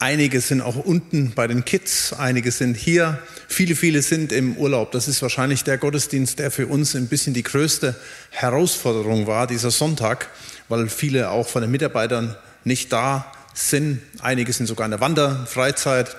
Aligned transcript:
Einige 0.00 0.40
sind 0.40 0.60
auch 0.60 0.76
unten 0.76 1.32
bei 1.34 1.46
den 1.46 1.64
Kids, 1.64 2.12
einige 2.12 2.50
sind 2.50 2.76
hier, 2.76 3.18
viele, 3.48 3.76
viele 3.76 4.02
sind 4.02 4.32
im 4.32 4.56
Urlaub. 4.56 4.90
Das 4.92 5.08
ist 5.08 5.22
wahrscheinlich 5.22 5.64
der 5.64 5.78
Gottesdienst, 5.78 6.38
der 6.38 6.50
für 6.50 6.66
uns 6.66 6.94
ein 6.96 7.06
bisschen 7.06 7.32
die 7.32 7.44
größte 7.44 7.94
Herausforderung 8.30 9.26
war, 9.26 9.46
dieser 9.46 9.70
Sonntag, 9.70 10.28
weil 10.68 10.88
viele 10.88 11.30
auch 11.30 11.48
von 11.48 11.62
den 11.62 11.70
Mitarbeitern 11.70 12.36
nicht 12.64 12.92
da 12.92 13.32
sind. 13.54 14.00
Einige 14.20 14.52
sind 14.52 14.66
sogar 14.66 14.84
in 14.84 14.90
der 14.90 15.00
Wanderfreizeit 15.00 16.16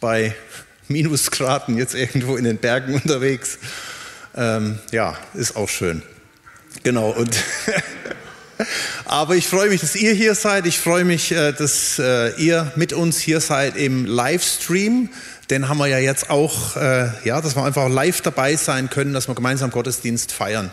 bei 0.00 0.34
Minusgraden 0.86 1.76
jetzt 1.76 1.94
irgendwo 1.94 2.36
in 2.36 2.44
den 2.44 2.58
Bergen 2.58 2.94
unterwegs. 2.94 3.58
Ähm, 4.36 4.78
ja, 4.92 5.18
ist 5.34 5.56
auch 5.56 5.68
schön. 5.68 6.02
Genau, 6.84 7.10
und 7.10 7.36
Aber 9.04 9.36
ich 9.36 9.46
freue 9.46 9.68
mich, 9.68 9.80
dass 9.80 9.94
ihr 9.94 10.12
hier 10.12 10.34
seid. 10.34 10.66
Ich 10.66 10.78
freue 10.78 11.04
mich, 11.04 11.32
äh, 11.32 11.52
dass 11.52 11.98
äh, 11.98 12.30
ihr 12.36 12.72
mit 12.76 12.92
uns 12.92 13.18
hier 13.18 13.40
seid 13.40 13.76
im 13.76 14.04
Livestream. 14.04 15.10
Den 15.50 15.68
haben 15.68 15.78
wir 15.78 15.86
ja 15.86 15.98
jetzt 15.98 16.30
auch, 16.30 16.76
äh, 16.76 17.08
ja, 17.24 17.40
dass 17.40 17.56
wir 17.56 17.64
einfach 17.64 17.88
live 17.88 18.20
dabei 18.20 18.56
sein 18.56 18.90
können, 18.90 19.14
dass 19.14 19.28
wir 19.28 19.34
gemeinsam 19.34 19.70
Gottesdienst 19.70 20.32
feiern. 20.32 20.70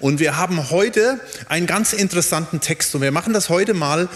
Und 0.00 0.20
wir 0.20 0.36
haben 0.36 0.70
heute 0.70 1.20
einen 1.48 1.66
ganz 1.66 1.92
interessanten 1.92 2.60
Text 2.60 2.94
und 2.94 3.02
wir 3.02 3.10
machen 3.10 3.32
das 3.32 3.48
heute 3.48 3.74
mal 3.74 4.08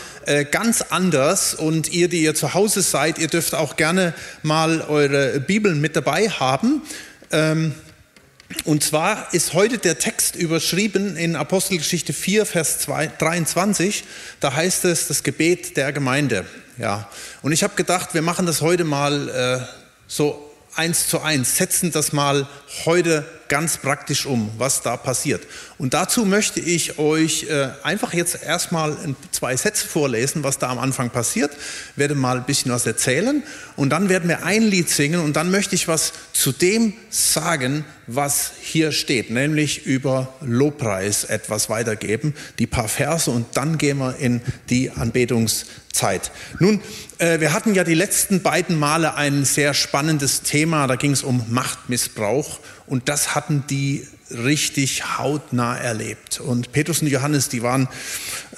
ganz 0.52 0.80
anders. 0.90 1.54
Und 1.54 1.92
ihr, 1.92 2.06
die 2.08 2.22
ihr 2.22 2.36
zu 2.36 2.54
Hause 2.54 2.82
seid, 2.82 3.18
ihr 3.18 3.26
dürft 3.26 3.56
auch 3.56 3.74
gerne 3.74 4.14
mal 4.44 4.80
eure 4.82 5.40
Bibeln 5.40 5.80
mit 5.80 5.96
dabei 5.96 6.28
haben. 6.28 6.82
Ähm, 7.32 7.74
und 8.64 8.82
zwar 8.82 9.32
ist 9.32 9.52
heute 9.52 9.78
der 9.78 9.98
Text 9.98 10.36
überschrieben 10.36 11.16
in 11.16 11.36
Apostelgeschichte 11.36 12.12
4, 12.12 12.46
Vers 12.46 12.78
23. 12.86 14.04
Da 14.40 14.54
heißt 14.54 14.84
es 14.84 15.08
das 15.08 15.22
Gebet 15.22 15.76
der 15.76 15.92
Gemeinde. 15.92 16.46
Ja. 16.78 17.08
Und 17.42 17.52
ich 17.52 17.62
habe 17.62 17.74
gedacht, 17.74 18.14
wir 18.14 18.22
machen 18.22 18.46
das 18.46 18.60
heute 18.60 18.84
mal 18.84 19.28
äh, 19.28 19.66
so 20.06 20.50
eins 20.74 21.08
zu 21.08 21.20
eins, 21.20 21.56
setzen 21.56 21.92
das 21.92 22.12
mal 22.12 22.46
heute 22.84 23.24
ganz 23.48 23.76
praktisch 23.76 24.26
um, 24.26 24.50
was 24.56 24.82
da 24.82 24.96
passiert. 24.96 25.42
Und 25.82 25.94
dazu 25.94 26.24
möchte 26.24 26.60
ich 26.60 27.00
euch 27.00 27.48
äh, 27.50 27.70
einfach 27.82 28.14
jetzt 28.14 28.40
erstmal 28.40 28.96
zwei 29.32 29.56
Sätze 29.56 29.84
vorlesen, 29.84 30.44
was 30.44 30.58
da 30.58 30.68
am 30.68 30.78
Anfang 30.78 31.10
passiert, 31.10 31.50
werde 31.96 32.14
mal 32.14 32.36
ein 32.36 32.46
bisschen 32.46 32.70
was 32.70 32.86
erzählen 32.86 33.42
und 33.74 33.90
dann 33.90 34.08
werden 34.08 34.28
wir 34.28 34.44
ein 34.44 34.62
Lied 34.62 34.88
singen 34.88 35.18
und 35.18 35.34
dann 35.34 35.50
möchte 35.50 35.74
ich 35.74 35.88
was 35.88 36.12
zu 36.32 36.52
dem 36.52 36.92
sagen, 37.10 37.84
was 38.06 38.52
hier 38.60 38.92
steht, 38.92 39.30
nämlich 39.30 39.84
über 39.84 40.32
Lobpreis 40.40 41.24
etwas 41.24 41.68
weitergeben, 41.68 42.34
die 42.60 42.68
paar 42.68 42.86
Verse 42.86 43.28
und 43.28 43.46
dann 43.56 43.76
gehen 43.76 43.98
wir 43.98 44.14
in 44.18 44.40
die 44.70 44.92
Anbetungszeit. 44.92 46.30
Nun, 46.60 46.80
äh, 47.18 47.40
wir 47.40 47.52
hatten 47.52 47.74
ja 47.74 47.82
die 47.82 47.94
letzten 47.94 48.40
beiden 48.42 48.78
Male 48.78 49.16
ein 49.16 49.44
sehr 49.44 49.74
spannendes 49.74 50.42
Thema, 50.42 50.86
da 50.86 50.94
ging 50.94 51.10
es 51.10 51.24
um 51.24 51.44
Machtmissbrauch 51.48 52.60
und 52.86 53.08
das 53.08 53.34
hatten 53.34 53.64
die 53.68 54.06
richtig 54.32 55.18
hautnah 55.18 55.76
erlebt. 55.76 56.40
Und 56.40 56.72
Petrus 56.72 57.02
und 57.02 57.08
Johannes, 57.08 57.48
die 57.48 57.62
waren 57.62 57.88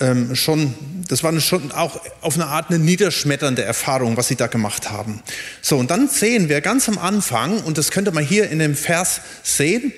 ähm, 0.00 0.34
schon, 0.34 0.74
das 1.08 1.22
war 1.22 1.38
schon 1.40 1.72
auch 1.72 2.00
auf 2.20 2.34
eine 2.34 2.46
Art 2.46 2.70
eine 2.70 2.78
niederschmetternde 2.78 3.62
Erfahrung, 3.62 4.16
was 4.16 4.28
sie 4.28 4.36
da 4.36 4.46
gemacht 4.46 4.90
haben. 4.90 5.22
So, 5.62 5.78
und 5.78 5.90
dann 5.90 6.08
sehen 6.08 6.48
wir 6.48 6.60
ganz 6.60 6.88
am 6.88 6.98
Anfang, 6.98 7.60
und 7.62 7.78
das 7.78 7.90
könnte 7.90 8.12
man 8.12 8.24
hier 8.24 8.50
in 8.50 8.58
dem 8.58 8.74
Vers 8.74 9.20
sehen, 9.42 9.92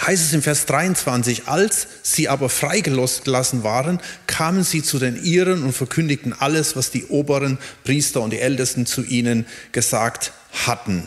heißt 0.00 0.24
es 0.24 0.32
im 0.32 0.42
Vers 0.42 0.66
23, 0.66 1.48
als 1.48 1.86
sie 2.02 2.28
aber 2.28 2.48
freigelassen 2.48 3.62
waren, 3.62 4.00
kamen 4.26 4.64
sie 4.64 4.82
zu 4.82 4.98
den 4.98 5.22
Iren 5.22 5.62
und 5.62 5.72
verkündigten 5.72 6.34
alles, 6.38 6.76
was 6.76 6.90
die 6.90 7.04
oberen 7.06 7.58
Priester 7.84 8.20
und 8.20 8.30
die 8.30 8.40
Ältesten 8.40 8.86
zu 8.86 9.02
ihnen 9.02 9.46
gesagt 9.72 10.32
hatten. 10.66 11.06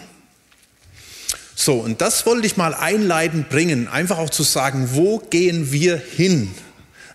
So, 1.55 1.75
und 1.75 2.01
das 2.01 2.25
wollte 2.25 2.45
ich 2.45 2.57
mal 2.57 2.73
einleitend 2.73 3.49
bringen, 3.49 3.87
einfach 3.87 4.17
auch 4.17 4.29
zu 4.29 4.43
sagen, 4.43 4.89
wo 4.91 5.19
gehen 5.19 5.71
wir 5.71 5.97
hin, 5.97 6.51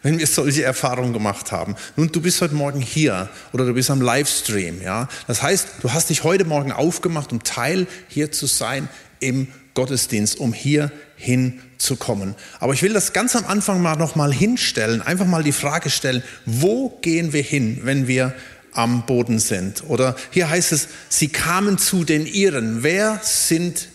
wenn 0.03 0.19
wir 0.19 0.27
solche 0.27 0.63
Erfahrungen 0.63 1.13
gemacht 1.13 1.53
haben. 1.53 1.77
Nun, 1.97 2.11
du 2.11 2.23
bist 2.23 2.41
heute 2.41 2.55
Morgen 2.55 2.81
hier 2.81 3.29
oder 3.53 3.67
du 3.67 3.75
bist 3.75 3.91
am 3.91 4.01
Livestream, 4.01 4.81
ja. 4.81 5.09
Das 5.27 5.43
heißt, 5.43 5.69
du 5.83 5.93
hast 5.93 6.09
dich 6.09 6.25
heute 6.25 6.47
Morgen 6.47 6.73
aufgemacht, 6.73 7.33
um 7.33 7.43
Teil 7.43 7.87
hier 8.09 8.33
zu 8.33 8.47
sein 8.47 8.89
im 9.21 9.49
Gottesdienst, 9.75 10.41
um 10.41 10.55
hier 10.55 10.91
hinzukommen. 11.17 12.35
Aber 12.61 12.73
ich 12.73 12.83
will 12.83 12.95
das 12.95 13.13
ganz 13.13 13.37
am 13.37 13.45
Anfang 13.45 13.83
mal 13.83 13.97
noch 13.97 14.17
mal 14.17 14.33
hinstellen, 14.33 15.03
einfach 15.03 15.27
mal 15.27 15.45
die 15.45 15.53
Frage 15.53 15.91
stellen, 15.91 16.23
wo 16.47 16.89
gehen 17.03 17.35
wir 17.35 17.43
hin, 17.43 17.81
wenn 17.83 18.09
wir 18.09 18.35
am 18.73 19.05
Boden 19.05 19.39
sind? 19.39 19.85
Oder 19.87 20.17
hier 20.31 20.49
heißt 20.49 20.73
es, 20.73 20.89
sie 21.11 21.29
kamen 21.29 21.77
zu 21.77 22.05
den 22.05 22.25
Iren. 22.25 22.83
Wer 22.83 23.21
sind 23.23 23.89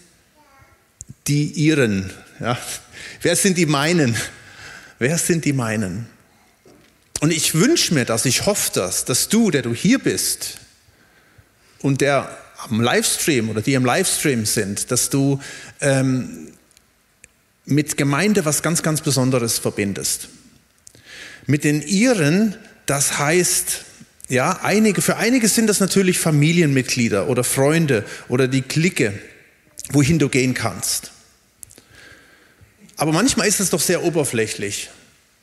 die 1.28 1.46
ihren? 1.46 2.12
Ja? 2.40 2.58
Wer 3.22 3.36
sind 3.36 3.58
die 3.58 3.66
meinen? 3.66 4.16
Wer 5.00 5.18
sind 5.18 5.46
die 5.46 5.54
meinen? 5.54 6.08
Und 7.22 7.32
ich 7.32 7.56
wünsche 7.56 7.94
mir 7.94 8.06
das, 8.06 8.26
ich 8.26 8.46
hoffe 8.46 8.72
das, 8.74 9.06
dass 9.06 9.30
du, 9.30 9.52
der 9.52 9.62
du 9.62 9.74
hier 9.74 10.00
bist 10.00 10.58
und 11.82 12.02
der 12.02 12.38
am 12.70 12.82
Livestream 12.82 13.50
oder 13.50 13.62
die 13.62 13.74
im 13.74 13.86
Livestream 13.86 14.46
sind, 14.46 14.92
dass 14.92 15.10
du 15.10 15.40
ähm, 15.82 16.52
mit 17.66 17.98
Gemeinde 17.98 18.46
was 18.46 18.62
ganz, 18.62 18.84
ganz 18.84 19.02
Besonderes 19.02 19.60
verbindest. 19.60 20.30
Mit 21.48 21.64
den 21.64 21.82
ihren, 21.82 22.56
das 22.86 23.20
heißt, 23.20 23.86
ja, 24.30 24.60
einige, 24.64 25.02
für 25.02 25.18
einige 25.18 25.48
sind 25.48 25.68
das 25.68 25.80
natürlich 25.80 26.18
Familienmitglieder 26.18 27.28
oder 27.28 27.44
Freunde 27.44 28.04
oder 28.28 28.48
die 28.48 28.62
Clique, 28.62 29.14
wohin 29.92 30.18
du 30.18 30.30
gehen 30.30 30.54
kannst. 30.54 31.12
Aber 32.98 33.12
manchmal 33.12 33.48
ist 33.48 33.60
es 33.60 33.70
doch 33.70 33.82
sehr 33.82 34.04
oberflächlich. 34.04 34.90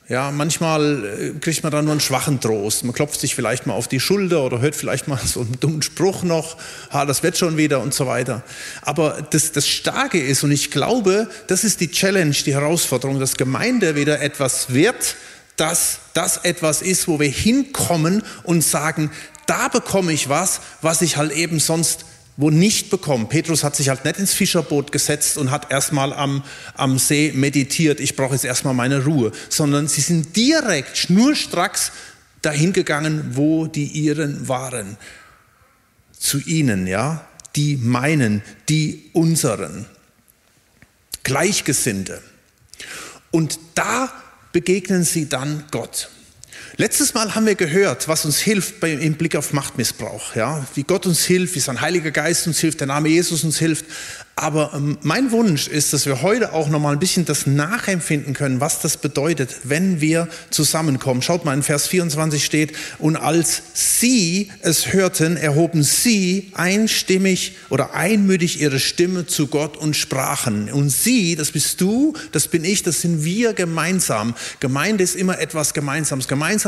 Ja, 0.09 0.31
manchmal 0.33 1.05
äh, 1.05 1.39
kriegt 1.39 1.63
man 1.63 1.71
dann 1.71 1.85
nur 1.85 1.93
einen 1.93 2.01
schwachen 2.01 2.41
Trost. 2.41 2.85
Man 2.85 2.93
klopft 2.93 3.21
sich 3.21 3.35
vielleicht 3.35 3.67
mal 3.67 3.75
auf 3.75 3.87
die 3.87 4.01
Schulter 4.01 4.43
oder 4.43 4.61
hört 4.61 4.75
vielleicht 4.75 5.07
mal 5.07 5.19
so 5.25 5.41
einen 5.41 5.59
dummen 5.61 5.83
Spruch 5.83 6.23
noch, 6.23 6.57
ha, 6.91 7.07
das 7.07 7.23
wird 7.23 7.39
schon 7.39 7.57
wieder 7.57 7.81
und 7.81 7.95
so 7.95 8.07
weiter. 8.07 8.43
Aber 8.83 9.27
das, 9.31 9.53
das 9.53 9.69
Starke 9.69 10.21
ist, 10.21 10.43
und 10.43 10.51
ich 10.51 10.71
glaube, 10.71 11.29
das 11.47 11.63
ist 11.63 11.81
die 11.81 11.91
Challenge, 11.91 12.35
die 12.35 12.55
Herausforderung, 12.55 13.21
dass 13.21 13.37
Gemeinde 13.37 13.95
wieder 13.95 14.21
etwas 14.21 14.75
wird, 14.75 15.17
dass 15.57 16.01
das 16.15 16.39
etwas 16.39 16.83
ist, 16.83 17.07
wo 17.07 17.21
wir 17.21 17.29
hinkommen 17.29 18.23
und 18.43 18.63
sagen, 18.63 19.11
da 19.47 19.69
bekomme 19.69 20.13
ich 20.13 20.29
was, 20.29 20.61
was 20.81 21.03
ich 21.03 21.17
halt 21.17 21.33
eben 21.33 21.61
sonst 21.61 22.05
wo 22.37 22.51
nicht 22.51 22.91
bekommen. 22.91 23.29
Petrus 23.29 23.63
hat 23.63 23.77
sich 23.77 23.89
halt 23.89 24.05
nicht 24.05 24.19
ins 24.19 24.33
Fischerboot 24.33 24.91
gesetzt 24.93 25.37
und 25.37 25.51
hat 25.51 25.71
erstmal 25.71 26.13
am, 26.13 26.43
am 26.75 26.99
See 26.99 27.33
meditiert, 27.35 28.01
ich 28.01 28.17
brauche 28.17 28.35
jetzt 28.35 28.45
erstmal 28.45 28.75
meine 28.75 29.05
Ruhe, 29.05 29.33
sondern 29.49 29.89
sie 29.89 30.01
sind 30.01 30.35
direkt, 30.37 30.97
schnurstracks 30.97 31.93
dahin 32.41 32.73
gegangen, 32.73 33.33
wo 33.33 33.67
die 33.67 33.87
ihren 33.87 34.49
waren. 34.49 34.97
Zu 36.19 36.39
ihnen, 36.41 36.87
ja, 36.87 37.27
die 37.57 37.77
meinen, 37.77 38.43
die 38.69 39.11
unseren. 39.13 39.87
Gleichgesinnte. 41.23 42.21
Und 43.31 43.59
da 43.75 44.13
begegnen 44.53 45.05
sie 45.05 45.29
dann 45.29 45.65
Gott. 45.71 46.11
Letztes 46.77 47.13
Mal 47.13 47.35
haben 47.35 47.45
wir 47.45 47.55
gehört, 47.55 48.09
was 48.09 48.25
uns 48.25 48.39
hilft 48.39 48.83
im 48.83 49.15
Blick 49.15 49.37
auf 49.37 49.53
Machtmissbrauch. 49.53 50.35
Ja? 50.35 50.67
Wie 50.75 50.85
Gott 50.85 51.05
uns 51.05 51.23
hilft, 51.23 51.55
wie 51.55 51.61
sein 51.61 51.83
Heiliger 51.83 52.11
Geist 52.11 52.47
uns 52.47 52.61
hilft, 52.61 52.81
der 52.81 52.87
Name 52.87 53.11
Jesus 53.11 53.45
uns 53.45 53.59
hilft. 53.59 53.85
Aber 54.35 54.73
ähm, 54.75 54.97
mein 55.03 55.31
Wunsch 55.31 55.69
ist, 55.69 55.93
dass 55.93 56.07
wir 56.07 56.23
heute 56.23 56.55
auch 56.55 56.69
noch 56.69 56.81
mal 56.81 56.93
ein 56.93 56.99
bisschen 56.99 57.27
das 57.27 57.47
nachempfinden 57.47 58.33
können, 58.33 58.61
was 58.61 58.81
das 58.81 58.97
bedeutet, 58.97 59.55
wenn 59.65 60.01
wir 60.01 60.27
zusammenkommen. 60.49 61.21
Schaut 61.21 61.45
mal, 61.45 61.53
in 61.53 61.63
Vers 61.63 61.87
24 61.87 62.43
steht, 62.43 62.73
und 62.99 63.17
als 63.17 63.63
sie 63.75 64.51
es 64.63 64.95
hörten, 64.95 65.37
erhoben 65.37 65.83
sie 65.83 66.51
einstimmig 66.55 67.57
oder 67.69 67.95
einmütig 67.95 68.61
ihre 68.61 68.81
Stimme 68.81 69.27
zu 69.27 69.49
Gott 69.49 69.77
und 69.77 69.97
sprachen. 69.97 70.73
Und 70.73 70.89
sie, 70.89 71.37
das 71.37 71.51
bist 71.51 71.81
du, 71.83 72.15
das 72.33 72.49
bin 72.49 72.65
ich, 72.65 72.83
das 72.83 73.03
sind 73.03 73.25
wir 73.25 73.53
gemeinsam. 73.53 74.35
Gemeinde 74.61 75.05
ist 75.05 75.15
immer 75.15 75.39
etwas 75.39 75.75
Gemeinsames. 75.75 76.27
Gemeinsam, 76.27 76.62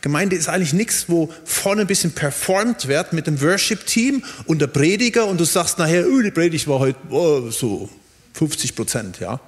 Gemeinde 0.00 0.36
ist 0.36 0.48
eigentlich 0.48 0.72
nichts, 0.72 1.06
wo 1.08 1.32
vorne 1.44 1.82
ein 1.82 1.86
bisschen 1.86 2.12
performt 2.12 2.88
wird 2.88 3.12
mit 3.12 3.26
dem 3.26 3.40
Worship-Team 3.40 4.22
und 4.46 4.60
der 4.60 4.66
Prediger 4.66 5.26
und 5.26 5.40
du 5.40 5.44
sagst 5.44 5.78
nachher, 5.78 6.06
oh, 6.06 6.20
die 6.20 6.30
Predigt 6.30 6.66
war 6.68 6.78
heute 6.78 6.98
oh, 7.10 7.50
so 7.50 7.88
50 8.34 8.74
Prozent, 8.74 9.20
ja. 9.20 9.40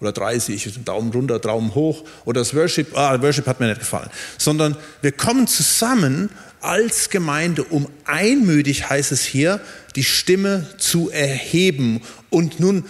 Oder 0.00 0.12
30, 0.12 0.84
Daumen 0.84 1.10
runter, 1.10 1.40
Daumen 1.40 1.74
hoch. 1.74 2.04
Oder 2.24 2.40
das 2.40 2.54
Worship, 2.54 2.96
ah, 2.96 3.20
Worship 3.20 3.46
hat 3.46 3.58
mir 3.58 3.66
nicht 3.66 3.80
gefallen. 3.80 4.10
Sondern 4.36 4.76
wir 5.02 5.10
kommen 5.10 5.48
zusammen 5.48 6.30
als 6.60 7.10
Gemeinde, 7.10 7.64
um 7.64 7.88
einmütig, 8.04 8.88
heißt 8.88 9.12
es 9.12 9.24
hier, 9.24 9.60
die 9.96 10.04
Stimme 10.04 10.66
zu 10.78 11.10
erheben. 11.10 12.00
Und 12.30 12.60
nun 12.60 12.84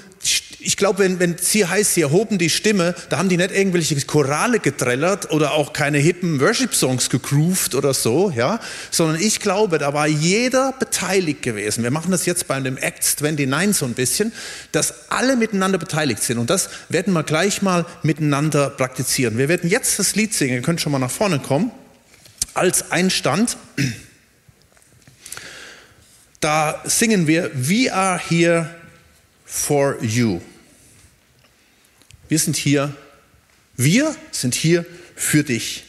ich 0.60 0.76
glaube, 0.76 1.00
wenn, 1.00 1.20
wenn 1.20 1.36
sie 1.38 1.66
heißt, 1.66 1.94
sie 1.94 2.02
erhoben 2.02 2.36
die 2.38 2.50
Stimme, 2.50 2.94
da 3.10 3.18
haben 3.18 3.28
die 3.28 3.36
nicht 3.36 3.52
irgendwelche 3.52 3.94
Chorale 4.06 4.58
getrellert 4.58 5.30
oder 5.30 5.52
auch 5.52 5.72
keine 5.72 5.98
hippen 5.98 6.40
Worship-Songs 6.40 7.10
gegroovt 7.10 7.76
oder 7.76 7.94
so, 7.94 8.32
ja, 8.34 8.58
sondern 8.90 9.20
ich 9.20 9.38
glaube, 9.38 9.78
da 9.78 9.94
war 9.94 10.08
jeder 10.08 10.72
beteiligt 10.72 11.42
gewesen. 11.42 11.84
Wir 11.84 11.92
machen 11.92 12.10
das 12.10 12.26
jetzt 12.26 12.48
bei 12.48 12.58
dem 12.58 12.76
Acts 12.76 13.20
29 13.20 13.76
so 13.76 13.86
ein 13.86 13.94
bisschen, 13.94 14.32
dass 14.72 15.10
alle 15.10 15.36
miteinander 15.36 15.78
beteiligt 15.78 16.22
sind 16.24 16.38
und 16.38 16.50
das 16.50 16.70
werden 16.88 17.12
wir 17.12 17.22
gleich 17.22 17.62
mal 17.62 17.86
miteinander 18.02 18.70
praktizieren. 18.70 19.38
Wir 19.38 19.48
werden 19.48 19.70
jetzt 19.70 20.00
das 20.00 20.16
Lied 20.16 20.34
singen, 20.34 20.54
ihr 20.54 20.62
könnt 20.62 20.80
schon 20.80 20.90
mal 20.90 20.98
nach 20.98 21.10
vorne 21.10 21.38
kommen, 21.38 21.70
als 22.54 22.90
Einstand. 22.90 23.56
Da 26.40 26.80
singen 26.84 27.26
wir, 27.26 27.50
We 27.52 27.92
are 27.92 28.16
here 28.16 28.70
for 29.48 29.96
you. 30.02 30.40
Wir 32.28 32.38
sind 32.38 32.56
hier, 32.56 32.94
wir 33.76 34.14
sind 34.30 34.54
hier 34.54 34.84
für 35.16 35.42
dich. 35.42 35.84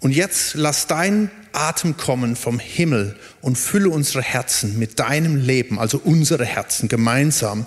Und 0.00 0.10
jetzt 0.10 0.54
lass 0.54 0.86
dein 0.88 1.30
Atem 1.52 1.96
kommen 1.96 2.36
vom 2.36 2.58
Himmel 2.58 3.16
und 3.40 3.56
fülle 3.56 3.90
unsere 3.90 4.22
Herzen 4.22 4.78
mit 4.78 4.98
deinem 4.98 5.36
Leben, 5.36 5.78
also 5.78 6.00
unsere 6.02 6.44
Herzen 6.44 6.88
gemeinsam. 6.88 7.66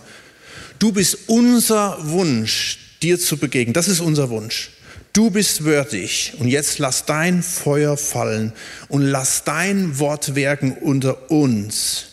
Du 0.77 0.91
bist 0.91 1.17
unser 1.27 1.97
Wunsch, 2.09 2.77
dir 3.01 3.19
zu 3.19 3.37
begegnen. 3.37 3.73
Das 3.73 3.87
ist 3.87 4.01
unser 4.01 4.29
Wunsch. 4.29 4.71
Du 5.13 5.29
bist 5.29 5.63
würdig 5.63 6.33
und 6.39 6.47
jetzt 6.47 6.79
lass 6.79 7.05
dein 7.05 7.43
Feuer 7.43 7.97
fallen 7.97 8.53
und 8.87 9.01
lass 9.01 9.43
dein 9.43 9.99
Wort 9.99 10.35
wirken 10.35 10.73
unter 10.73 11.31
uns. 11.31 12.10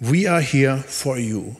We 0.00 0.26
are 0.26 0.42
here 0.42 0.76
for 0.76 1.18
you. 1.18 1.56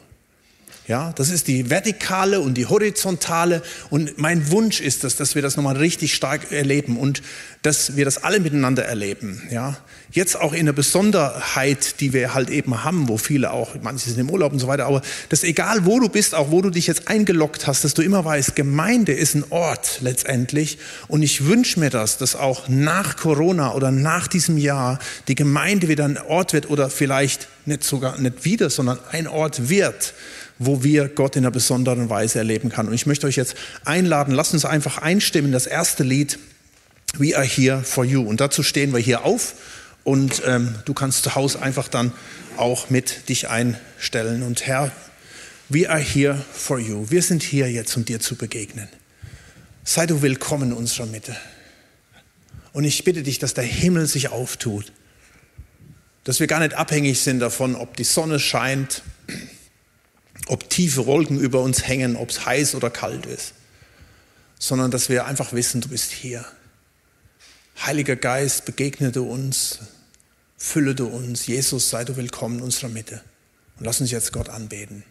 Ja, 0.88 1.12
das 1.16 1.30
ist 1.30 1.48
die 1.48 1.68
vertikale 1.68 2.40
und 2.40 2.54
die 2.54 2.66
horizontale. 2.66 3.62
Und 3.90 4.18
mein 4.18 4.52
Wunsch 4.52 4.80
ist 4.80 5.02
es, 5.02 5.16
dass 5.16 5.34
wir 5.34 5.42
das 5.42 5.56
nochmal 5.56 5.76
richtig 5.76 6.14
stark 6.14 6.52
erleben 6.52 6.96
und 6.96 7.22
dass 7.62 7.96
wir 7.96 8.04
das 8.04 8.22
alle 8.22 8.38
miteinander 8.38 8.84
erleben. 8.84 9.42
Ja, 9.50 9.76
jetzt 10.12 10.40
auch 10.40 10.52
in 10.52 10.66
der 10.66 10.72
Besonderheit, 10.72 11.98
die 11.98 12.12
wir 12.12 12.34
halt 12.34 12.50
eben 12.50 12.84
haben, 12.84 13.08
wo 13.08 13.18
viele 13.18 13.50
auch, 13.50 13.74
manche 13.82 14.10
sind 14.10 14.20
im 14.20 14.30
Urlaub 14.30 14.52
und 14.52 14.60
so 14.60 14.68
weiter, 14.68 14.86
aber 14.86 15.02
dass 15.28 15.42
egal 15.42 15.86
wo 15.86 15.98
du 15.98 16.08
bist, 16.08 16.36
auch 16.36 16.52
wo 16.52 16.62
du 16.62 16.70
dich 16.70 16.86
jetzt 16.86 17.08
eingeloggt 17.08 17.66
hast, 17.66 17.82
dass 17.82 17.94
du 17.94 18.02
immer 18.02 18.24
weißt, 18.24 18.54
Gemeinde 18.54 19.12
ist 19.12 19.34
ein 19.34 19.44
Ort 19.50 19.98
letztendlich. 20.02 20.78
Und 21.08 21.22
ich 21.22 21.46
wünsche 21.46 21.80
mir 21.80 21.90
das, 21.90 22.16
dass 22.16 22.36
auch 22.36 22.68
nach 22.68 23.16
Corona 23.16 23.74
oder 23.74 23.90
nach 23.90 24.28
diesem 24.28 24.56
Jahr 24.56 25.00
die 25.26 25.34
Gemeinde 25.34 25.88
wieder 25.88 26.04
ein 26.04 26.18
Ort 26.18 26.52
wird 26.52 26.70
oder 26.70 26.90
vielleicht 26.90 27.48
nicht 27.64 27.82
sogar 27.82 28.18
nicht 28.18 28.44
wieder, 28.44 28.70
sondern 28.70 29.00
ein 29.10 29.26
Ort 29.26 29.68
wird, 29.68 30.14
wo 30.58 30.82
wir 30.82 31.08
Gott 31.08 31.36
in 31.36 31.44
einer 31.44 31.50
besonderen 31.50 32.08
Weise 32.08 32.38
erleben 32.38 32.70
kann. 32.70 32.88
Und 32.88 32.94
ich 32.94 33.06
möchte 33.06 33.26
euch 33.26 33.36
jetzt 33.36 33.56
einladen, 33.84 34.34
lasst 34.34 34.54
uns 34.54 34.64
einfach 34.64 34.98
einstimmen, 34.98 35.52
das 35.52 35.66
erste 35.66 36.02
Lied, 36.02 36.38
We 37.18 37.34
are 37.34 37.46
here 37.46 37.82
for 37.82 38.04
you. 38.04 38.22
Und 38.22 38.40
dazu 38.40 38.62
stehen 38.62 38.92
wir 38.92 39.00
hier 39.00 39.24
auf 39.24 39.54
und 40.04 40.42
ähm, 40.44 40.74
du 40.84 40.92
kannst 40.92 41.24
zu 41.24 41.34
Hause 41.34 41.62
einfach 41.62 41.88
dann 41.88 42.12
auch 42.58 42.90
mit 42.90 43.28
dich 43.28 43.48
einstellen. 43.48 44.42
Und 44.42 44.66
Herr, 44.66 44.92
we 45.68 45.88
are 45.88 45.98
here 45.98 46.44
for 46.52 46.78
you. 46.78 47.06
Wir 47.08 47.22
sind 47.22 47.42
hier 47.42 47.70
jetzt, 47.70 47.96
um 47.96 48.04
dir 48.04 48.20
zu 48.20 48.36
begegnen. 48.36 48.88
Sei 49.84 50.06
du 50.06 50.20
willkommen 50.20 50.72
in 50.72 50.76
unserer 50.76 51.06
Mitte. 51.06 51.36
Und 52.72 52.84
ich 52.84 53.04
bitte 53.04 53.22
dich, 53.22 53.38
dass 53.38 53.54
der 53.54 53.64
Himmel 53.64 54.06
sich 54.06 54.28
auftut. 54.28 54.92
Dass 56.24 56.40
wir 56.40 56.46
gar 56.48 56.60
nicht 56.60 56.74
abhängig 56.74 57.20
sind 57.20 57.40
davon, 57.40 57.76
ob 57.76 57.96
die 57.96 58.04
Sonne 58.04 58.38
scheint, 58.38 59.02
ob 60.46 60.70
tiefe 60.70 61.06
Wolken 61.06 61.38
über 61.38 61.60
uns 61.60 61.86
hängen, 61.86 62.16
ob 62.16 62.30
es 62.30 62.46
heiß 62.46 62.74
oder 62.74 62.90
kalt 62.90 63.26
ist, 63.26 63.54
sondern 64.58 64.90
dass 64.90 65.08
wir 65.08 65.26
einfach 65.26 65.52
wissen, 65.52 65.80
du 65.80 65.88
bist 65.88 66.12
hier. 66.12 66.44
Heiliger 67.84 68.16
Geist, 68.16 68.64
begegne 68.64 69.12
du 69.12 69.24
uns, 69.24 69.80
fülle 70.56 70.94
du 70.94 71.06
uns. 71.06 71.46
Jesus, 71.46 71.90
sei 71.90 72.04
du 72.04 72.16
willkommen 72.16 72.58
in 72.58 72.64
unserer 72.64 72.88
Mitte. 72.88 73.20
Und 73.78 73.84
lass 73.84 74.00
uns 74.00 74.10
jetzt 74.10 74.32
Gott 74.32 74.48
anbeten. 74.48 75.04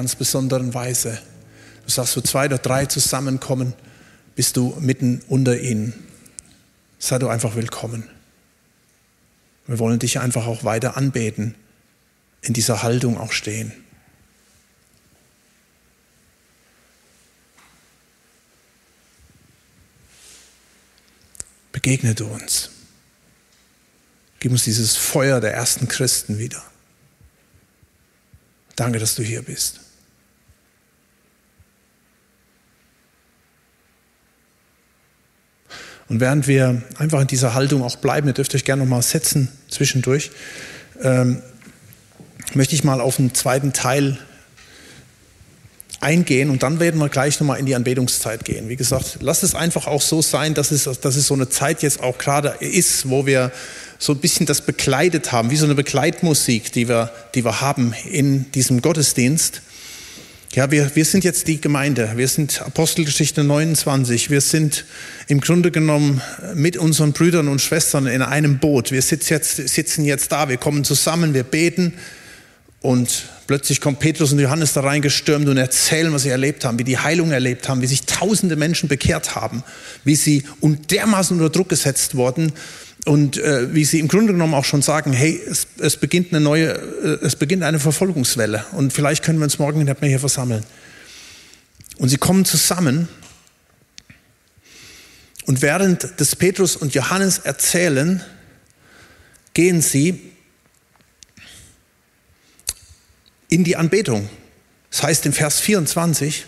Ganz 0.00 0.16
besonderen 0.16 0.72
Weise. 0.72 1.20
Du 1.84 1.90
sagst, 1.90 2.16
wo 2.16 2.22
zwei 2.22 2.46
oder 2.46 2.56
drei 2.56 2.86
zusammenkommen, 2.86 3.74
bist 4.34 4.56
du 4.56 4.74
mitten 4.80 5.20
unter 5.28 5.60
ihnen. 5.60 5.92
Sei 6.98 7.18
du 7.18 7.28
einfach 7.28 7.54
willkommen. 7.54 8.08
Wir 9.66 9.78
wollen 9.78 9.98
dich 9.98 10.18
einfach 10.18 10.46
auch 10.46 10.64
weiter 10.64 10.96
anbeten, 10.96 11.54
in 12.40 12.54
dieser 12.54 12.82
Haltung 12.82 13.18
auch 13.18 13.32
stehen. 13.32 13.74
Begegne 21.72 22.14
du 22.14 22.24
uns. 22.26 22.70
Gib 24.38 24.50
uns 24.50 24.64
dieses 24.64 24.96
Feuer 24.96 25.42
der 25.42 25.52
ersten 25.52 25.88
Christen 25.88 26.38
wieder. 26.38 26.62
Danke, 28.76 28.98
dass 28.98 29.14
du 29.14 29.22
hier 29.22 29.42
bist. 29.42 29.89
Und 36.10 36.18
während 36.18 36.48
wir 36.48 36.82
einfach 36.98 37.20
in 37.20 37.28
dieser 37.28 37.54
Haltung 37.54 37.84
auch 37.84 37.94
bleiben, 37.96 38.26
ihr 38.26 38.34
dürft 38.34 38.52
euch 38.56 38.64
gerne 38.64 38.82
nochmal 38.82 39.00
setzen 39.00 39.48
zwischendurch, 39.68 40.32
ähm, 41.00 41.40
möchte 42.52 42.74
ich 42.74 42.82
mal 42.82 43.00
auf 43.00 43.16
den 43.16 43.32
zweiten 43.32 43.72
Teil 43.72 44.18
eingehen 46.00 46.50
und 46.50 46.64
dann 46.64 46.80
werden 46.80 46.98
wir 46.98 47.08
gleich 47.08 47.38
nochmal 47.38 47.60
in 47.60 47.66
die 47.66 47.76
Anbetungszeit 47.76 48.44
gehen. 48.44 48.68
Wie 48.68 48.74
gesagt, 48.74 49.18
lasst 49.20 49.44
es 49.44 49.54
einfach 49.54 49.86
auch 49.86 50.02
so 50.02 50.20
sein, 50.20 50.54
dass 50.54 50.72
es, 50.72 50.84
dass 51.00 51.14
es 51.14 51.28
so 51.28 51.34
eine 51.34 51.48
Zeit 51.48 51.80
jetzt 51.82 52.02
auch 52.02 52.18
gerade 52.18 52.56
ist, 52.58 53.08
wo 53.08 53.24
wir 53.24 53.52
so 54.00 54.12
ein 54.12 54.18
bisschen 54.18 54.46
das 54.46 54.62
begleitet 54.62 55.30
haben, 55.30 55.52
wie 55.52 55.56
so 55.56 55.64
eine 55.64 55.76
Begleitmusik, 55.76 56.72
die 56.72 56.88
wir, 56.88 57.12
die 57.36 57.44
wir 57.44 57.60
haben 57.60 57.94
in 58.10 58.50
diesem 58.50 58.82
Gottesdienst. 58.82 59.62
Ja, 60.52 60.68
wir, 60.72 60.96
wir 60.96 61.04
sind 61.04 61.22
jetzt 61.22 61.46
die 61.46 61.60
Gemeinde. 61.60 62.10
Wir 62.16 62.26
sind 62.26 62.60
Apostelgeschichte 62.60 63.44
29. 63.44 64.30
Wir 64.30 64.40
sind 64.40 64.84
im 65.28 65.40
Grunde 65.40 65.70
genommen 65.70 66.20
mit 66.54 66.76
unseren 66.76 67.12
Brüdern 67.12 67.46
und 67.46 67.60
Schwestern 67.60 68.08
in 68.08 68.20
einem 68.20 68.58
Boot. 68.58 68.90
Wir 68.90 69.00
sitzen 69.00 69.34
jetzt, 69.34 69.68
sitzen 69.68 70.04
jetzt 70.04 70.32
da. 70.32 70.48
Wir 70.48 70.56
kommen 70.56 70.82
zusammen, 70.82 71.34
wir 71.34 71.44
beten. 71.44 71.94
Und 72.80 73.26
plötzlich 73.46 73.80
kommt 73.80 74.00
Petrus 74.00 74.32
und 74.32 74.40
Johannes 74.40 74.72
da 74.72 74.80
reingestürmt 74.80 75.46
und 75.46 75.56
erzählen, 75.56 76.12
was 76.12 76.22
sie 76.22 76.30
erlebt 76.30 76.64
haben, 76.64 76.80
wie 76.80 76.84
die 76.84 76.98
Heilung 76.98 77.30
erlebt 77.30 77.68
haben, 77.68 77.80
wie 77.80 77.86
sich 77.86 78.06
tausende 78.06 78.56
Menschen 78.56 78.88
bekehrt 78.88 79.36
haben, 79.36 79.62
wie 80.02 80.16
sie 80.16 80.42
und 80.58 80.90
dermaßen 80.90 81.36
unter 81.36 81.50
Druck 81.50 81.68
gesetzt 81.68 82.16
wurden 82.16 82.52
und 83.06 83.38
äh, 83.38 83.74
wie 83.74 83.84
sie 83.84 83.98
im 83.98 84.08
Grunde 84.08 84.32
genommen 84.32 84.54
auch 84.54 84.64
schon 84.64 84.82
sagen, 84.82 85.12
hey, 85.12 85.40
es, 85.48 85.66
es 85.78 85.96
beginnt 85.96 86.32
eine 86.32 86.40
neue, 86.40 86.68
äh, 86.70 87.24
es 87.24 87.36
beginnt 87.36 87.62
eine 87.62 87.78
Verfolgungswelle 87.78 88.64
und 88.72 88.92
vielleicht 88.92 89.24
können 89.24 89.38
wir 89.38 89.44
uns 89.44 89.58
morgen 89.58 89.84
nicht 89.84 90.00
mehr 90.00 90.10
hier 90.10 90.20
versammeln. 90.20 90.64
Und 91.98 92.08
sie 92.08 92.18
kommen 92.18 92.44
zusammen 92.44 93.08
und 95.46 95.62
während 95.62 96.20
des 96.20 96.36
Petrus 96.36 96.76
und 96.76 96.94
Johannes 96.94 97.38
erzählen, 97.38 98.22
gehen 99.54 99.82
sie 99.82 100.32
in 103.48 103.64
die 103.64 103.76
Anbetung. 103.76 104.28
Das 104.90 105.02
heißt 105.02 105.26
in 105.26 105.32
Vers 105.32 105.60
24, 105.60 106.46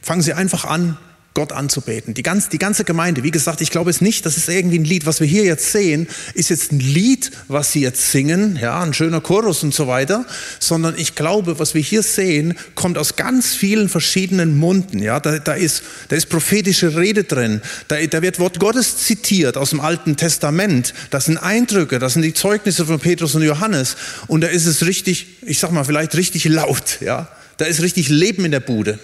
fangen 0.00 0.22
sie 0.22 0.32
einfach 0.32 0.64
an, 0.64 0.96
Gott 1.34 1.50
anzubeten. 1.50 2.14
Die, 2.14 2.22
ganz, 2.22 2.48
die 2.48 2.58
ganze 2.58 2.84
Gemeinde, 2.84 3.24
wie 3.24 3.32
gesagt, 3.32 3.60
ich 3.60 3.70
glaube 3.70 3.90
es 3.90 4.00
nicht, 4.00 4.24
das 4.24 4.36
ist 4.36 4.48
irgendwie 4.48 4.78
ein 4.78 4.84
Lied, 4.84 5.04
was 5.04 5.18
wir 5.18 5.26
hier 5.26 5.42
jetzt 5.42 5.72
sehen, 5.72 6.06
ist 6.34 6.48
jetzt 6.48 6.70
ein 6.70 6.78
Lied, 6.78 7.32
was 7.48 7.72
sie 7.72 7.80
jetzt 7.80 8.12
singen, 8.12 8.56
ja, 8.62 8.80
ein 8.80 8.94
schöner 8.94 9.20
Chorus 9.20 9.64
und 9.64 9.74
so 9.74 9.88
weiter, 9.88 10.26
sondern 10.60 10.94
ich 10.96 11.16
glaube, 11.16 11.58
was 11.58 11.74
wir 11.74 11.82
hier 11.82 12.04
sehen, 12.04 12.54
kommt 12.76 12.98
aus 12.98 13.16
ganz 13.16 13.52
vielen 13.52 13.88
verschiedenen 13.88 14.56
Munden, 14.56 15.00
ja, 15.00 15.18
da, 15.18 15.40
da, 15.40 15.54
ist, 15.54 15.82
da 16.08 16.14
ist 16.14 16.28
prophetische 16.28 16.96
Rede 16.96 17.24
drin, 17.24 17.60
da, 17.88 17.96
da 18.06 18.22
wird 18.22 18.38
Wort 18.38 18.60
Gottes 18.60 18.98
zitiert 18.98 19.56
aus 19.56 19.70
dem 19.70 19.80
Alten 19.80 20.16
Testament, 20.16 20.94
das 21.10 21.24
sind 21.24 21.38
Eindrücke, 21.38 21.98
das 21.98 22.12
sind 22.12 22.22
die 22.22 22.34
Zeugnisse 22.34 22.86
von 22.86 23.00
Petrus 23.00 23.34
und 23.34 23.42
Johannes. 23.42 23.96
Und 24.28 24.42
da 24.42 24.46
ist 24.46 24.66
es 24.66 24.86
richtig, 24.86 25.26
ich 25.42 25.58
sag 25.58 25.72
mal, 25.72 25.84
vielleicht 25.84 26.14
richtig 26.14 26.44
laut, 26.44 27.00
ja, 27.00 27.28
da 27.56 27.64
ist 27.64 27.82
richtig 27.82 28.08
Leben 28.08 28.44
in 28.44 28.52
der 28.52 28.60
Bude. 28.60 29.00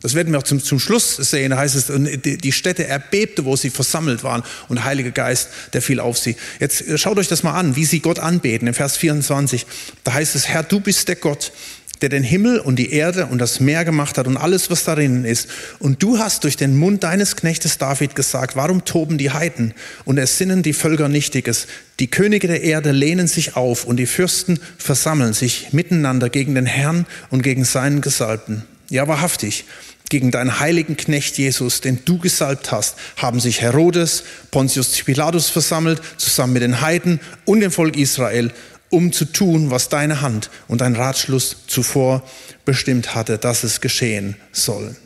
Das 0.00 0.14
werden 0.14 0.32
wir 0.32 0.38
auch 0.38 0.44
zum, 0.44 0.62
zum 0.62 0.78
Schluss 0.78 1.16
sehen. 1.16 1.50
Da 1.50 1.58
heißt 1.58 1.74
es, 1.74 1.90
die 1.90 2.52
Städte 2.52 2.86
erbebte, 2.86 3.44
wo 3.44 3.56
sie 3.56 3.70
versammelt 3.70 4.22
waren 4.22 4.42
und 4.68 4.76
der 4.76 4.84
Heilige 4.84 5.10
Geist, 5.10 5.48
der 5.72 5.82
fiel 5.82 5.98
auf 5.98 6.18
sie. 6.18 6.36
Jetzt 6.60 6.86
äh, 6.86 6.98
schaut 6.98 7.18
euch 7.18 7.28
das 7.28 7.42
mal 7.42 7.54
an, 7.54 7.76
wie 7.76 7.84
sie 7.84 8.00
Gott 8.00 8.18
anbeten. 8.18 8.68
In 8.68 8.74
Vers 8.74 8.96
24, 8.96 9.66
da 10.04 10.14
heißt 10.14 10.34
es, 10.36 10.48
Herr, 10.48 10.62
du 10.62 10.80
bist 10.80 11.08
der 11.08 11.16
Gott, 11.16 11.52
der 12.00 12.08
den 12.08 12.22
Himmel 12.22 12.60
und 12.60 12.76
die 12.76 12.92
Erde 12.92 13.26
und 13.26 13.38
das 13.38 13.58
Meer 13.58 13.84
gemacht 13.84 14.18
hat 14.18 14.28
und 14.28 14.36
alles, 14.36 14.70
was 14.70 14.84
darin 14.84 15.24
ist. 15.24 15.48
Und 15.80 16.00
du 16.02 16.18
hast 16.18 16.44
durch 16.44 16.56
den 16.56 16.76
Mund 16.76 17.02
deines 17.02 17.34
Knechtes 17.34 17.78
David 17.78 18.14
gesagt, 18.14 18.54
warum 18.54 18.84
toben 18.84 19.18
die 19.18 19.32
Heiden 19.32 19.74
und 20.04 20.18
ersinnen 20.18 20.62
die 20.62 20.74
Völker 20.74 21.08
Nichtiges? 21.08 21.66
Die 21.98 22.06
Könige 22.08 22.46
der 22.46 22.62
Erde 22.62 22.92
lehnen 22.92 23.26
sich 23.26 23.56
auf 23.56 23.84
und 23.84 23.96
die 23.96 24.06
Fürsten 24.06 24.60
versammeln 24.78 25.32
sich 25.32 25.72
miteinander 25.72 26.28
gegen 26.28 26.54
den 26.54 26.66
Herrn 26.66 27.06
und 27.30 27.42
gegen 27.42 27.64
seinen 27.64 28.00
Gesalbten. 28.00 28.62
Ja, 28.88 29.06
wahrhaftig. 29.08 29.64
Gegen 30.08 30.30
deinen 30.30 30.58
heiligen 30.58 30.96
Knecht 30.96 31.36
Jesus, 31.36 31.82
den 31.82 32.00
du 32.06 32.18
gesalbt 32.18 32.72
hast, 32.72 32.96
haben 33.16 33.40
sich 33.40 33.60
Herodes, 33.60 34.24
Pontius 34.50 34.92
Pilatus 35.04 35.50
versammelt, 35.50 36.00
zusammen 36.16 36.54
mit 36.54 36.62
den 36.62 36.80
Heiden 36.80 37.20
und 37.44 37.60
dem 37.60 37.70
Volk 37.70 37.96
Israel, 37.96 38.50
um 38.88 39.12
zu 39.12 39.26
tun, 39.26 39.70
was 39.70 39.90
deine 39.90 40.22
Hand 40.22 40.48
und 40.66 40.80
dein 40.80 40.96
Ratschluss 40.96 41.56
zuvor 41.66 42.22
bestimmt 42.64 43.14
hatte, 43.14 43.36
dass 43.36 43.64
es 43.64 43.82
geschehen 43.82 44.36
soll. 44.52 44.96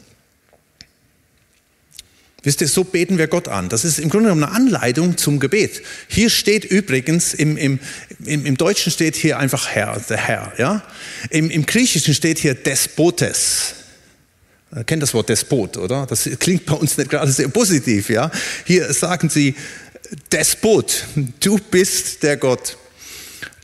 Wisst 2.45 2.61
ihr, 2.61 2.67
so 2.67 2.83
beten 2.83 3.19
wir 3.19 3.29
Gott 3.29 3.47
an. 3.47 3.69
Das 3.69 3.85
ist 3.85 4.01
im 4.01 4.09
Grunde 4.09 4.31
genommen 4.31 4.43
eine 4.43 4.53
Anleitung 4.53 5.17
zum 5.17 5.39
Gebet. 5.39 5.83
Hier 6.09 6.29
steht 6.29 6.65
übrigens, 6.65 7.35
im, 7.35 7.57
im, 7.57 7.79
im, 8.25 8.45
im 8.45 8.57
Deutschen 8.57 8.91
steht 8.91 9.15
hier 9.15 9.39
einfach 9.39 9.69
Herr, 9.69 10.01
der 10.09 10.17
Herr. 10.17 10.53
Ja? 10.59 10.83
Im, 11.31 11.51
Im 11.51 11.67
Griechischen 11.67 12.15
steht 12.15 12.39
hier 12.39 12.55
Despotes. 12.55 13.75
Ihr 14.75 14.85
kennt 14.85 15.03
das 15.03 15.15
Wort 15.15 15.29
Despot, 15.29 15.77
oder? 15.77 16.07
Das 16.07 16.29
klingt 16.41 16.67
bei 16.67 16.75
uns 16.75 16.97
nicht 16.97 17.11
gerade 17.11 17.31
sehr 17.31 17.49
positiv. 17.49 18.11
Ja? 18.11 18.31
Hier 18.65 18.93
sagen 18.93 19.29
sie 19.29 19.55
Despot, 20.33 21.05
du 21.41 21.59
bist 21.59 22.25
der 22.25 22.37
Gott. 22.39 22.77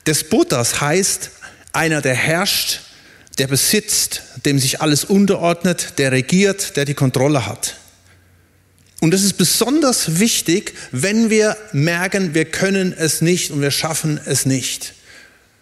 Despotas 0.07 0.81
heißt 0.81 1.31
einer, 1.73 2.01
der 2.01 2.15
herrscht, 2.15 2.81
der 3.39 3.49
besitzt, 3.49 4.23
dem 4.45 4.59
sich 4.59 4.81
alles 4.81 5.05
unterordnet, 5.05 5.95
der 5.99 6.13
regiert, 6.13 6.77
der 6.77 6.85
die 6.85 6.95
Kontrolle 6.95 7.47
hat. 7.47 7.78
Und 9.01 9.13
das 9.13 9.23
ist 9.23 9.35
besonders 9.35 10.19
wichtig, 10.19 10.75
wenn 10.91 11.31
wir 11.31 11.57
merken, 11.73 12.35
wir 12.35 12.47
können 12.47 12.93
es 12.93 13.21
nicht 13.21 13.51
und 13.51 13.61
wir 13.61 13.71
schaffen 13.71 14.21
es 14.25 14.45
nicht. 14.45 14.95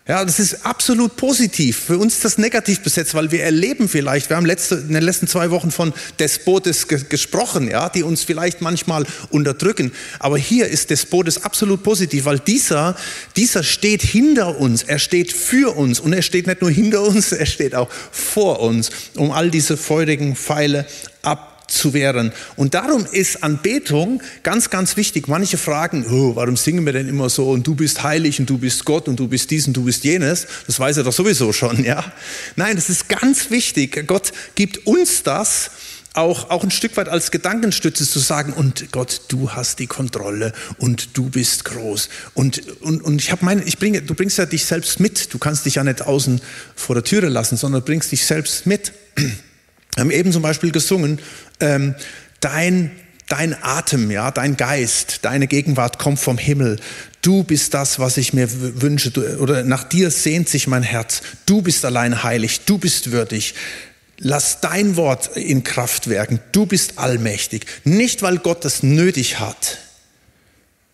Ja, 0.09 0.25
das 0.25 0.39
ist 0.39 0.65
absolut 0.65 1.17
positiv. 1.17 1.79
Für 1.87 1.99
uns 1.99 2.15
ist 2.15 2.25
das 2.25 2.39
negativ 2.39 2.81
besetzt, 2.81 3.15
weil 3.15 3.33
wir 3.33 3.43
erleben 3.43 3.89
vielleicht, 3.89 4.31
wir 4.31 4.37
haben 4.37 4.47
letzte, 4.47 4.77
in 4.77 4.93
den 4.93 5.03
letzten 5.03 5.27
zwei 5.27 5.51
Wochen 5.51 5.73
von 5.73 5.93
Despotes 6.21 6.87
ge 6.87 7.01
gesprochen, 7.09 7.69
ja, 7.69 7.89
die 7.89 8.05
uns 8.05 8.23
vielleicht 8.23 8.61
manchmal 8.61 9.05
unterdrücken. 9.31 9.91
Aber 10.21 10.39
hier 10.39 10.69
ist 10.69 10.91
Despotes 10.91 11.43
absolut 11.43 11.83
positiv, 11.83 12.25
weil 12.27 12.39
dieser, 12.39 12.95
dieser 13.35 13.65
steht 13.65 14.03
hinter 14.03 14.61
uns, 14.61 14.85
er 14.85 15.01
steht 15.01 15.33
für 15.33 15.77
uns 15.77 15.99
und 15.99 16.13
er 16.13 16.23
steht 16.23 16.47
nicht 16.47 16.61
nur 16.61 16.71
hinter 16.71 17.03
uns, 17.03 17.33
er 17.33 17.47
steht 17.47 17.75
auch 17.75 17.91
vor 18.13 18.61
uns, 18.61 18.91
um 19.17 19.33
all 19.33 19.51
diese 19.51 19.77
feurigen 19.77 20.37
Pfeile 20.37 20.87
ab 21.23 21.56
zu 21.67 21.93
wehren. 21.95 22.33
Und 22.57 22.75
darum 22.75 23.07
ist 23.11 23.43
Anbetung 23.43 24.23
ganz, 24.43 24.71
ganz 24.71 24.97
wichtig. 24.97 25.29
Manche 25.29 25.59
fragen, 25.59 26.07
oh, 26.09 26.37
warum 26.37 26.57
singen 26.57 26.85
wir 26.87 26.93
denn 26.93 27.09
immer 27.09 27.29
so 27.29 27.51
und 27.51 27.67
du 27.67 27.75
bist 27.75 28.03
heilig 28.03 28.41
und 28.41 28.49
du 28.49 28.59
bist 28.59 28.85
Gott 28.85 29.09
und 29.09 29.19
du 29.19 29.29
bist 29.29 29.51
dies 29.51 29.67
und 29.67 29.73
du 29.75 29.85
bist 29.85 30.05
jenes. 30.05 30.47
Das 30.67 30.79
weiß 30.79 30.99
er 30.99 31.05
doch 31.05 31.13
sowieso 31.13 31.53
schon, 31.53 31.85
ja. 31.85 32.05
Nein, 32.57 32.77
das 32.77 32.89
ist 32.89 33.09
ganz 33.09 33.51
wichtig. 33.51 34.07
Gott 34.07 34.33
gibt 34.55 34.87
uns 34.87 35.23
das, 35.23 35.71
auch, 36.17 36.51
auch 36.51 36.65
ein 36.65 36.71
Stück 36.71 36.97
weit 36.97 37.09
als 37.09 37.31
Gedankenstütze 37.31 38.09
zu 38.09 38.19
sagen, 38.19 38.53
und 38.53 38.91
Gott, 38.91 39.23
du 39.29 39.51
hast 39.53 39.79
die 39.79 39.87
Kontrolle 39.87 40.53
und 40.79 41.17
du 41.17 41.29
bist 41.29 41.65
groß. 41.67 42.09
Und, 42.35 42.63
und, 42.81 43.03
und 43.03 43.21
ich 43.21 43.31
habe 43.33 43.45
meine, 43.45 43.63
ich 43.65 43.79
bringe, 43.79 44.03
du 44.03 44.15
bringst 44.15 44.39
ja 44.39 44.47
dich 44.47 44.65
selbst 44.65 44.99
mit. 44.99 45.35
Du 45.35 45.39
kannst 45.39 45.67
dich 45.67 45.75
ja 45.77 45.85
nicht 45.85 46.03
außen 46.03 46.41
vor 46.75 46.95
der 46.95 47.05
Türe 47.05 47.29
lassen, 47.29 47.57
sondern 47.57 47.83
bringst 47.83 48.13
dich 48.13 48.25
selbst 48.25 48.67
mit. 48.67 48.93
Wir 49.95 50.03
haben 50.03 50.11
eben 50.11 50.33
zum 50.33 50.43
Beispiel 50.43 50.73
gesungen, 50.73 51.21
ähm, 51.61 51.95
dein, 52.41 52.91
dein 53.29 53.57
Atem, 53.63 54.11
ja, 54.11 54.31
dein 54.31 54.57
Geist, 54.57 55.21
deine 55.23 55.47
Gegenwart 55.47 55.99
kommt 55.99 56.19
vom 56.19 56.39
Himmel. 56.39 56.79
Du 57.23 57.45
bist 57.45 57.75
das, 57.75 57.99
was 57.99 58.19
ich 58.19 58.33
mir 58.33 58.49
wünsche, 58.83 59.11
du, 59.11 59.23
oder 59.39 59.65
nach 59.65 59.85
dir 59.85 60.11
sehnt 60.11 60.49
sich 60.49 60.67
mein 60.67 60.83
Herz. 60.83 61.23
Du 61.47 61.63
bist 61.63 61.85
allein 61.85 62.23
heilig, 62.23 62.61
du 62.67 62.79
bist 62.79 63.11
würdig. 63.11 63.55
Lass 64.19 64.61
dein 64.61 64.97
Wort 64.97 65.37
in 65.37 65.63
Kraft 65.63 66.09
werken. 66.09 66.41
Du 66.53 66.67
bist 66.67 66.99
allmächtig. 66.99 67.67
Nicht, 67.85 68.23
weil 68.23 68.39
Gott 68.39 68.65
das 68.65 68.83
nötig 68.83 69.41
hat, 69.41 69.79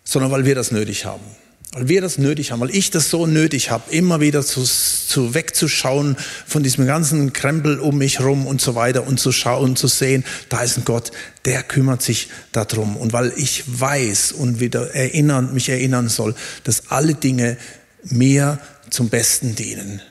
sondern 0.04 0.30
weil 0.32 0.44
wir 0.44 0.54
das 0.54 0.72
nötig 0.72 1.04
haben. 1.04 1.24
Weil 1.74 1.88
wir 1.88 2.02
das 2.02 2.18
nötig 2.18 2.52
haben, 2.52 2.60
weil 2.60 2.74
ich 2.74 2.90
das 2.90 3.08
so 3.08 3.26
nötig 3.26 3.70
habe, 3.70 3.90
immer 3.90 4.20
wieder 4.20 4.44
zu, 4.44 4.62
zu 4.62 5.32
wegzuschauen 5.32 6.16
von 6.46 6.62
diesem 6.62 6.86
ganzen 6.86 7.32
Krempel 7.32 7.78
um 7.80 7.96
mich 7.96 8.20
rum 8.20 8.46
und 8.46 8.60
so 8.60 8.74
weiter 8.74 9.06
und 9.06 9.18
zu 9.18 9.32
schauen, 9.32 9.74
zu 9.74 9.86
sehen, 9.86 10.22
da 10.50 10.60
ist 10.60 10.76
ein 10.76 10.84
Gott, 10.84 11.12
der 11.46 11.62
kümmert 11.62 12.02
sich 12.02 12.28
darum. 12.52 12.98
Und 12.98 13.14
weil 13.14 13.32
ich 13.36 13.64
weiß 13.66 14.32
und 14.32 14.60
wieder 14.60 14.94
erinnern, 14.94 15.54
mich 15.54 15.70
erinnern 15.70 16.10
soll, 16.10 16.34
dass 16.64 16.90
alle 16.90 17.14
Dinge 17.14 17.56
mir 18.04 18.58
zum 18.90 19.08
Besten 19.08 19.54
dienen. 19.54 20.02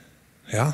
Ja? 0.52 0.74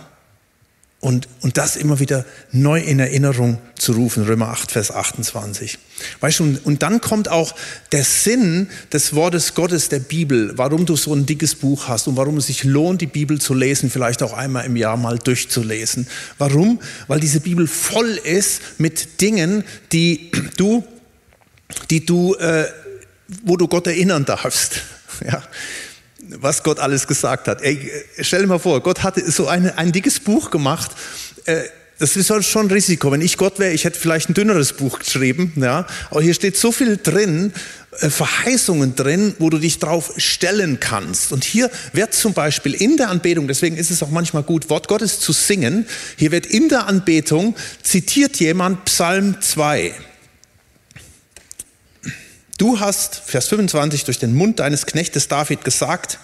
Und, 1.07 1.29
und 1.39 1.55
das 1.55 1.77
immer 1.77 2.01
wieder 2.01 2.25
neu 2.51 2.81
in 2.81 2.99
Erinnerung 2.99 3.59
zu 3.79 3.93
rufen, 3.93 4.25
Römer 4.25 4.49
8, 4.49 4.73
Vers 4.73 4.91
28. 4.91 5.79
Weißt 6.19 6.39
du, 6.39 6.57
und 6.65 6.83
dann 6.83 6.99
kommt 6.99 7.29
auch 7.29 7.55
der 7.93 8.03
Sinn 8.03 8.67
des 8.91 9.15
Wortes 9.15 9.53
Gottes 9.53 9.87
der 9.87 9.99
Bibel, 9.99 10.57
warum 10.57 10.85
du 10.85 10.97
so 10.97 11.13
ein 11.13 11.25
dickes 11.25 11.55
Buch 11.55 11.87
hast 11.87 12.09
und 12.09 12.17
warum 12.17 12.35
es 12.35 12.47
sich 12.47 12.65
lohnt, 12.65 12.99
die 12.99 13.07
Bibel 13.07 13.39
zu 13.39 13.53
lesen, 13.53 13.89
vielleicht 13.89 14.21
auch 14.21 14.33
einmal 14.33 14.65
im 14.65 14.75
Jahr 14.75 14.97
mal 14.97 15.17
durchzulesen. 15.17 16.07
Warum? 16.39 16.81
Weil 17.07 17.21
diese 17.21 17.39
Bibel 17.39 17.67
voll 17.67 18.19
ist 18.25 18.61
mit 18.77 19.21
Dingen, 19.21 19.63
die 19.93 20.29
du, 20.57 20.83
die 21.89 22.05
du, 22.05 22.35
äh, 22.35 22.65
wo 23.45 23.55
du 23.55 23.69
Gott 23.69 23.87
erinnern 23.87 24.25
darfst. 24.25 24.81
Ja, 25.25 25.41
was 26.29 26.63
Gott 26.63 26.79
alles 26.79 27.07
gesagt 27.07 27.47
hat. 27.47 27.61
Ey, 27.61 27.91
stell 28.19 28.41
dir 28.41 28.47
mal 28.47 28.59
vor, 28.59 28.81
Gott 28.81 29.03
hatte 29.03 29.29
so 29.29 29.47
eine, 29.47 29.77
ein 29.77 29.91
dickes 29.91 30.19
Buch 30.19 30.51
gemacht. 30.51 30.91
Äh, 31.45 31.63
das 31.99 32.15
ist 32.15 32.27
schon 32.45 32.67
ein 32.67 32.71
Risiko. 32.71 33.11
Wenn 33.11 33.21
ich 33.21 33.37
Gott 33.37 33.57
wäre, 33.57 33.73
ich 33.73 33.83
hätte 33.83 33.99
vielleicht 33.99 34.29
ein 34.29 34.35
dünneres 34.35 34.73
Buch 34.73 34.99
geschrieben. 34.99 35.53
Ja? 35.55 35.87
Aber 36.11 36.21
hier 36.21 36.35
steht 36.35 36.55
so 36.55 36.71
viel 36.71 36.97
drin, 36.97 37.53
äh, 37.99 38.09
Verheißungen 38.09 38.95
drin, 38.95 39.35
wo 39.39 39.49
du 39.49 39.57
dich 39.57 39.79
drauf 39.79 40.13
stellen 40.17 40.79
kannst. 40.79 41.31
Und 41.31 41.43
hier 41.43 41.71
wird 41.93 42.13
zum 42.13 42.33
Beispiel 42.33 42.75
in 42.75 42.97
der 42.97 43.09
Anbetung, 43.09 43.47
deswegen 43.47 43.77
ist 43.77 43.89
es 43.89 44.03
auch 44.03 44.11
manchmal 44.11 44.43
gut, 44.43 44.69
Wort 44.69 44.87
Gottes 44.87 45.19
zu 45.19 45.31
singen, 45.31 45.87
hier 46.17 46.31
wird 46.31 46.45
in 46.45 46.69
der 46.69 46.85
Anbetung 46.87 47.55
zitiert 47.81 48.37
jemand 48.37 48.85
Psalm 48.85 49.41
2. 49.41 49.93
Du 52.57 52.79
hast, 52.79 53.21
Vers 53.23 53.47
25, 53.49 54.05
durch 54.05 54.17
den 54.17 54.33
Mund 54.33 54.59
deines 54.59 54.87
Knechtes 54.87 55.27
David 55.27 55.63
gesagt, 55.63 56.17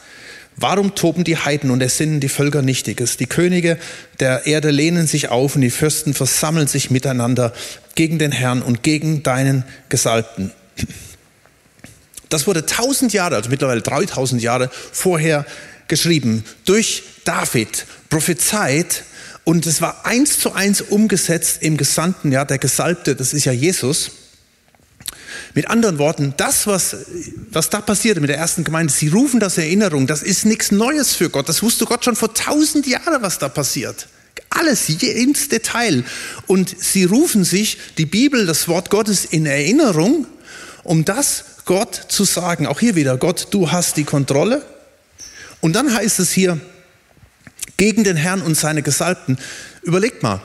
warum 0.56 0.96
toben 0.96 1.24
die 1.24 1.38
Heiden 1.38 1.70
und 1.70 1.80
ersinnen 1.80 2.20
die 2.22 2.30
Völker 2.30 2.64
Nichtiges? 2.64 3.18
Die 3.18 3.28
Könige 3.28 3.78
der 4.20 4.48
Erde 4.48 4.72
lehnen 4.72 5.06
sich 5.06 5.30
auf 5.30 5.56
und 5.56 5.62
die 5.62 5.70
Fürsten 5.70 6.16
versammeln 6.16 6.66
sich 6.66 6.90
miteinander 6.90 7.54
gegen 7.94 8.18
den 8.18 8.32
Herrn 8.32 8.64
und 8.64 8.82
gegen 8.82 9.22
deinen 9.22 9.64
Gesalbten. 9.90 10.52
Das 12.30 12.48
wurde 12.48 12.66
tausend 12.66 13.14
Jahre, 13.14 13.36
also 13.36 13.52
mittlerweile 13.52 13.84
3000 13.84 14.42
Jahre 14.42 14.72
vorher 14.92 15.46
geschrieben, 15.88 16.46
durch 16.66 17.04
David, 17.26 17.86
prophezeit, 18.10 19.04
und 19.44 19.68
es 19.68 19.82
war 19.82 20.06
eins 20.06 20.40
zu 20.40 20.54
eins 20.54 20.82
umgesetzt 20.82 21.62
im 21.62 21.78
Gesandten, 21.78 22.32
ja, 22.32 22.44
der 22.44 22.58
Gesalbte, 22.58 23.16
das 23.16 23.34
ist 23.34 23.46
ja 23.46 23.52
Jesus. 23.52 24.23
Mit 25.56 25.70
anderen 25.70 26.00
Worten, 26.00 26.34
das, 26.38 26.66
was, 26.66 26.96
was 27.52 27.70
da 27.70 27.80
passierte 27.82 28.22
mit 28.22 28.30
der 28.30 28.38
ersten 28.38 28.64
Gemeinde, 28.64 28.92
sie 28.92 29.10
rufen 29.10 29.40
das 29.40 29.58
Erinnerung, 29.58 30.08
das 30.08 30.24
ist 30.24 30.46
nichts 30.46 30.72
Neues 30.72 31.14
für 31.14 31.30
Gott. 31.30 31.48
Das 31.48 31.62
wusste 31.62 31.86
Gott 31.86 32.04
schon 32.04 32.16
vor 32.16 32.34
tausend 32.34 32.88
Jahren, 32.88 33.22
was 33.22 33.38
da 33.38 33.50
passiert. 33.50 34.08
Alles, 34.50 34.90
ins 34.90 35.50
Detail. 35.50 36.04
Und 36.48 36.76
sie 36.80 37.04
rufen 37.04 37.44
sich 37.44 37.78
die 37.98 38.06
Bibel, 38.06 38.46
das 38.46 38.68
Wort 38.68 38.90
Gottes 38.90 39.26
in 39.26 39.46
Erinnerung, 39.46 40.26
um 40.84 41.06
das 41.06 41.46
Gott 41.66 41.96
zu 42.08 42.24
sagen. 42.24 42.68
Auch 42.68 42.80
hier 42.80 42.96
wieder, 42.96 43.18
Gott, 43.18 43.48
du 43.52 43.72
hast 43.72 43.98
die 43.98 44.04
Kontrolle. 44.04 44.64
Und 45.62 45.74
dann 45.74 45.94
heißt 45.94 46.20
es 46.20 46.32
hier, 46.32 46.60
gegen 47.78 48.04
den 48.04 48.18
Herrn 48.18 48.42
und 48.42 48.56
seine 48.56 48.82
Gesalbten. 48.82 49.38
Überlegt 49.82 50.24
mal, 50.24 50.42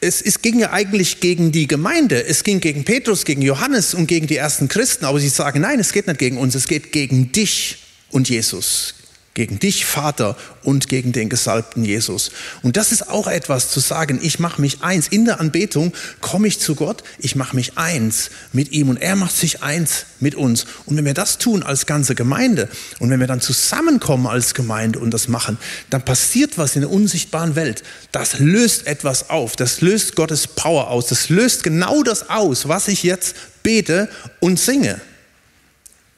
es, 0.00 0.22
es 0.22 0.42
ging 0.42 0.58
ja 0.58 0.72
eigentlich 0.72 1.20
gegen 1.20 1.52
die 1.52 1.66
Gemeinde, 1.66 2.24
es 2.24 2.44
ging 2.44 2.60
gegen 2.60 2.84
Petrus, 2.84 3.24
gegen 3.24 3.42
Johannes 3.42 3.94
und 3.94 4.06
gegen 4.06 4.26
die 4.26 4.36
ersten 4.36 4.68
Christen, 4.68 5.04
aber 5.04 5.18
sie 5.20 5.28
sagen, 5.28 5.60
nein, 5.60 5.80
es 5.80 5.92
geht 5.92 6.06
nicht 6.06 6.18
gegen 6.18 6.38
uns, 6.38 6.54
es 6.54 6.68
geht 6.68 6.92
gegen 6.92 7.32
dich 7.32 7.78
und 8.10 8.28
Jesus, 8.28 8.94
gegen 9.38 9.60
dich, 9.60 9.86
Vater, 9.86 10.36
und 10.64 10.88
gegen 10.88 11.12
den 11.12 11.28
gesalbten 11.28 11.84
Jesus. 11.84 12.32
Und 12.64 12.76
das 12.76 12.90
ist 12.90 13.08
auch 13.08 13.28
etwas 13.28 13.70
zu 13.70 13.78
sagen, 13.78 14.18
ich 14.20 14.40
mache 14.40 14.60
mich 14.60 14.82
eins. 14.82 15.06
In 15.06 15.26
der 15.26 15.38
Anbetung 15.38 15.92
komme 16.20 16.48
ich 16.48 16.58
zu 16.58 16.74
Gott, 16.74 17.04
ich 17.20 17.36
mache 17.36 17.54
mich 17.54 17.78
eins 17.78 18.30
mit 18.52 18.72
ihm 18.72 18.88
und 18.88 18.96
er 18.96 19.14
macht 19.14 19.36
sich 19.36 19.62
eins 19.62 20.06
mit 20.18 20.34
uns. 20.34 20.66
Und 20.86 20.96
wenn 20.96 21.04
wir 21.04 21.14
das 21.14 21.38
tun 21.38 21.62
als 21.62 21.86
ganze 21.86 22.16
Gemeinde 22.16 22.68
und 22.98 23.10
wenn 23.10 23.20
wir 23.20 23.28
dann 23.28 23.40
zusammenkommen 23.40 24.26
als 24.26 24.54
Gemeinde 24.54 24.98
und 24.98 25.14
das 25.14 25.28
machen, 25.28 25.56
dann 25.88 26.04
passiert 26.04 26.58
was 26.58 26.74
in 26.74 26.80
der 26.80 26.90
unsichtbaren 26.90 27.54
Welt. 27.54 27.84
Das 28.10 28.40
löst 28.40 28.88
etwas 28.88 29.30
auf, 29.30 29.54
das 29.54 29.82
löst 29.82 30.16
Gottes 30.16 30.48
Power 30.48 30.88
aus, 30.88 31.06
das 31.06 31.28
löst 31.28 31.62
genau 31.62 32.02
das 32.02 32.28
aus, 32.28 32.66
was 32.66 32.88
ich 32.88 33.04
jetzt 33.04 33.36
bete 33.62 34.08
und 34.40 34.58
singe. 34.58 35.00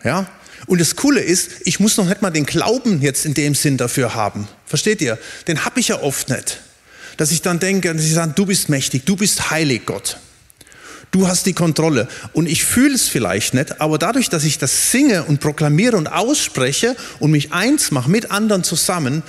Ja, 0.02 0.26
und 0.66 0.80
das 0.80 0.96
Coole 0.96 1.20
ist, 1.20 1.50
ich 1.64 1.80
muss 1.80 1.96
noch 1.96 2.06
nicht 2.06 2.22
mal 2.22 2.30
den 2.30 2.46
Glauben 2.46 3.00
jetzt 3.00 3.24
in 3.24 3.34
dem 3.34 3.54
Sinn 3.54 3.76
dafür 3.76 4.14
haben. 4.14 4.48
Versteht 4.66 5.00
ihr? 5.00 5.18
Den 5.48 5.64
habe 5.64 5.80
ich 5.80 5.88
ja 5.88 6.02
oft 6.02 6.28
nicht. 6.28 6.60
Dass 7.16 7.32
ich 7.32 7.42
dann 7.42 7.58
denke, 7.58 7.92
dass 7.92 8.04
ich 8.04 8.12
sage, 8.12 8.32
du 8.34 8.46
bist 8.46 8.68
mächtig, 8.68 9.04
du 9.04 9.16
bist 9.16 9.50
heilig, 9.50 9.82
Gott. 9.86 10.18
Du 11.10 11.26
hast 11.26 11.46
die 11.46 11.54
Kontrolle. 11.54 12.08
Und 12.32 12.48
ich 12.48 12.64
fühle 12.64 12.94
es 12.94 13.08
vielleicht 13.08 13.52
nicht, 13.54 13.80
aber 13.80 13.98
dadurch, 13.98 14.28
dass 14.28 14.44
ich 14.44 14.58
das 14.58 14.92
singe 14.92 15.24
und 15.24 15.40
proklamiere 15.40 15.96
und 15.96 16.06
ausspreche 16.06 16.96
und 17.18 17.32
mich 17.32 17.52
eins 17.52 17.90
mache 17.90 18.10
mit 18.10 18.30
anderen 18.30 18.62
zusammen, 18.62 19.22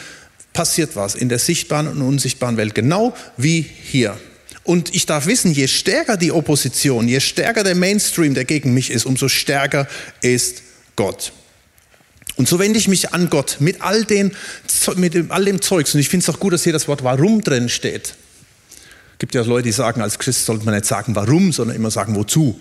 passiert 0.54 0.96
was 0.96 1.16
in 1.16 1.30
der 1.30 1.40
sichtbaren 1.40 1.88
und 1.88 2.02
unsichtbaren 2.02 2.58
Welt. 2.58 2.76
Genau 2.76 3.16
wie 3.38 3.62
hier. 3.62 4.18
Und 4.64 4.94
ich 4.94 5.08
darf 5.08 5.26
wissen, 5.26 5.52
je 5.52 5.68
stärker 5.68 6.18
die 6.18 6.32
Opposition, 6.32 7.08
je 7.08 7.20
stärker 7.20 7.64
der 7.64 7.74
Mainstream, 7.74 8.36
der 8.36 8.46
gegen 8.46 8.74
mich 8.74 8.92
ist, 8.92 9.06
umso 9.06 9.28
stärker 9.28 9.88
ist 10.22 10.62
Gott. 11.02 11.32
Und 12.36 12.48
so 12.48 12.60
wende 12.60 12.78
ich 12.78 12.88
mich 12.88 13.12
an 13.12 13.32
Gott 13.32 13.58
mit 13.60 13.82
all, 13.82 14.06
den, 14.06 14.36
mit 14.98 15.32
all 15.32 15.46
dem 15.46 15.60
Zeugs. 15.60 15.96
Und 15.96 16.00
ich 16.00 16.10
finde 16.10 16.24
es 16.24 16.30
auch 16.30 16.40
gut, 16.40 16.54
dass 16.54 16.64
hier 16.64 16.74
das 16.74 16.88
Wort 16.88 17.04
warum 17.04 17.42
drin 17.42 17.70
steht. 17.70 18.14
Es 19.14 19.18
gibt 19.18 19.34
ja 19.34 19.42
Leute, 19.42 19.64
die 19.64 19.72
sagen, 19.72 20.02
als 20.02 20.20
Christ 20.20 20.46
sollte 20.46 20.64
man 20.64 20.76
nicht 20.76 20.86
sagen 20.86 21.16
warum, 21.16 21.52
sondern 21.52 21.76
immer 21.76 21.90
sagen 21.90 22.16
wozu. 22.16 22.60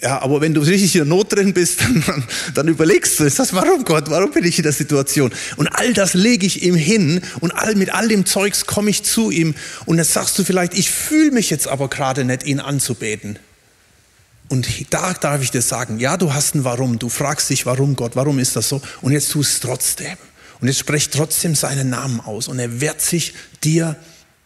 Ja, 0.00 0.22
aber 0.22 0.40
wenn 0.40 0.54
du 0.54 0.60
richtig 0.60 0.94
in 0.94 1.00
der 1.00 1.06
Not 1.06 1.32
drin 1.34 1.52
bist, 1.52 1.80
dann, 2.06 2.24
dann, 2.54 2.68
überlegst 2.68 3.18
du, 3.18 3.24
ist 3.24 3.40
das 3.40 3.52
warum 3.52 3.84
Gott, 3.84 4.08
warum 4.10 4.30
bin 4.30 4.44
ich 4.44 4.56
in 4.58 4.62
der 4.62 4.72
Situation? 4.72 5.32
Und 5.56 5.66
all 5.66 5.92
das 5.92 6.14
lege 6.14 6.46
ich 6.46 6.62
ihm 6.62 6.76
hin 6.76 7.20
und 7.40 7.50
all, 7.50 7.74
mit 7.74 7.92
all 7.92 8.06
dem 8.06 8.26
Zeugs 8.26 8.64
komme 8.64 8.90
ich 8.90 9.02
zu 9.02 9.32
ihm. 9.32 9.56
Und 9.86 9.98
jetzt 9.98 10.12
sagst 10.12 10.38
du 10.38 10.44
vielleicht, 10.44 10.74
ich 10.74 10.88
fühle 10.88 11.32
mich 11.32 11.50
jetzt 11.50 11.66
aber 11.66 11.88
gerade 11.88 12.24
nicht, 12.24 12.44
ihn 12.44 12.60
anzubeten. 12.60 13.40
Und 14.50 14.92
da 14.92 15.14
darf 15.14 15.42
ich 15.42 15.52
dir 15.52 15.62
sagen, 15.62 16.00
ja, 16.00 16.16
du 16.16 16.34
hast 16.34 16.56
ein 16.56 16.64
Warum. 16.64 16.98
Du 16.98 17.08
fragst 17.08 17.50
dich, 17.50 17.66
warum 17.66 17.94
Gott, 17.94 18.16
warum 18.16 18.40
ist 18.40 18.56
das 18.56 18.68
so? 18.68 18.82
Und 19.00 19.12
jetzt 19.12 19.30
tust 19.30 19.52
es 19.52 19.60
trotzdem. 19.60 20.16
Und 20.60 20.66
jetzt 20.66 20.80
sprecht 20.80 21.14
trotzdem 21.14 21.54
seinen 21.54 21.88
Namen 21.88 22.18
aus. 22.18 22.48
Und 22.48 22.58
er 22.58 22.80
wird 22.80 23.00
sich 23.00 23.32
dir 23.62 23.94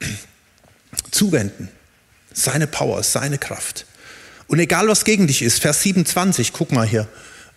zuwenden. 1.10 1.70
Seine 2.34 2.66
Power, 2.66 3.02
seine 3.02 3.38
Kraft. 3.38 3.86
Und 4.46 4.58
egal 4.58 4.88
was 4.88 5.06
gegen 5.06 5.26
dich 5.26 5.40
ist, 5.40 5.62
Vers 5.62 5.80
27, 5.80 6.52
guck 6.52 6.70
mal 6.70 6.86
hier. 6.86 7.08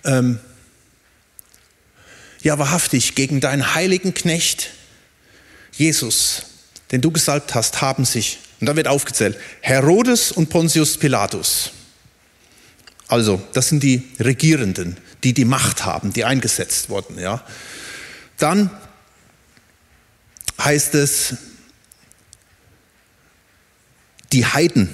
Ähm, 0.06 0.40
ja, 2.42 2.58
wahrhaftig, 2.58 3.16
gegen 3.16 3.42
deinen 3.42 3.76
heiligen 3.76 4.14
Knecht 4.14 4.70
Jesus, 5.74 6.44
den 6.94 7.02
du 7.02 7.12
gesalbt 7.12 7.56
hast, 7.56 7.82
haben 7.82 8.06
sich, 8.06 8.40
und 8.62 8.68
da 8.68 8.78
wird 8.78 8.88
aufgezählt, 8.88 9.38
Herodes 9.60 10.32
und 10.32 10.48
Pontius 10.48 10.96
Pilatus 10.96 11.74
also, 13.08 13.42
das 13.54 13.70
sind 13.70 13.84
die 13.84 14.04
Regierenden, 14.20 14.98
die 15.24 15.34
die 15.34 15.46
Macht 15.46 15.86
haben, 15.86 16.12
die 16.12 16.26
eingesetzt 16.26 16.90
wurden. 16.90 17.18
Ja. 17.18 17.44
Dann 18.38 18.70
heißt 20.60 20.96
es, 20.96 21.36
die 24.34 24.46
Heiden, 24.46 24.94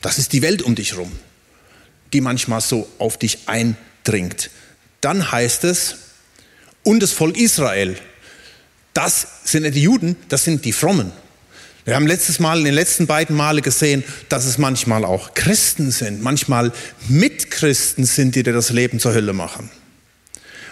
das 0.00 0.18
ist 0.18 0.32
die 0.32 0.42
Welt 0.42 0.62
um 0.62 0.74
dich 0.74 0.92
herum, 0.92 1.12
die 2.12 2.20
manchmal 2.20 2.60
so 2.60 2.88
auf 2.98 3.18
dich 3.18 3.40
eindringt. 3.46 4.50
Dann 5.00 5.30
heißt 5.30 5.64
es, 5.64 5.96
und 6.82 7.00
das 7.00 7.12
Volk 7.12 7.36
Israel, 7.36 7.98
das 8.94 9.26
sind 9.44 9.64
nicht 9.64 9.74
die 9.74 9.82
Juden, 9.82 10.16
das 10.28 10.44
sind 10.44 10.64
die 10.64 10.72
Frommen. 10.72 11.12
Wir 11.84 11.96
haben 11.96 12.06
letztes 12.06 12.38
Mal, 12.38 12.58
in 12.58 12.64
den 12.64 12.74
letzten 12.74 13.06
beiden 13.06 13.36
Male 13.36 13.60
gesehen, 13.60 14.04
dass 14.30 14.46
es 14.46 14.56
manchmal 14.56 15.04
auch 15.04 15.34
Christen 15.34 15.90
sind, 15.90 16.22
manchmal 16.22 16.72
Mitchristen 17.08 18.06
sind, 18.06 18.34
die 18.34 18.42
dir 18.42 18.54
das 18.54 18.70
Leben 18.70 19.00
zur 19.00 19.12
Hölle 19.12 19.34
machen. 19.34 19.70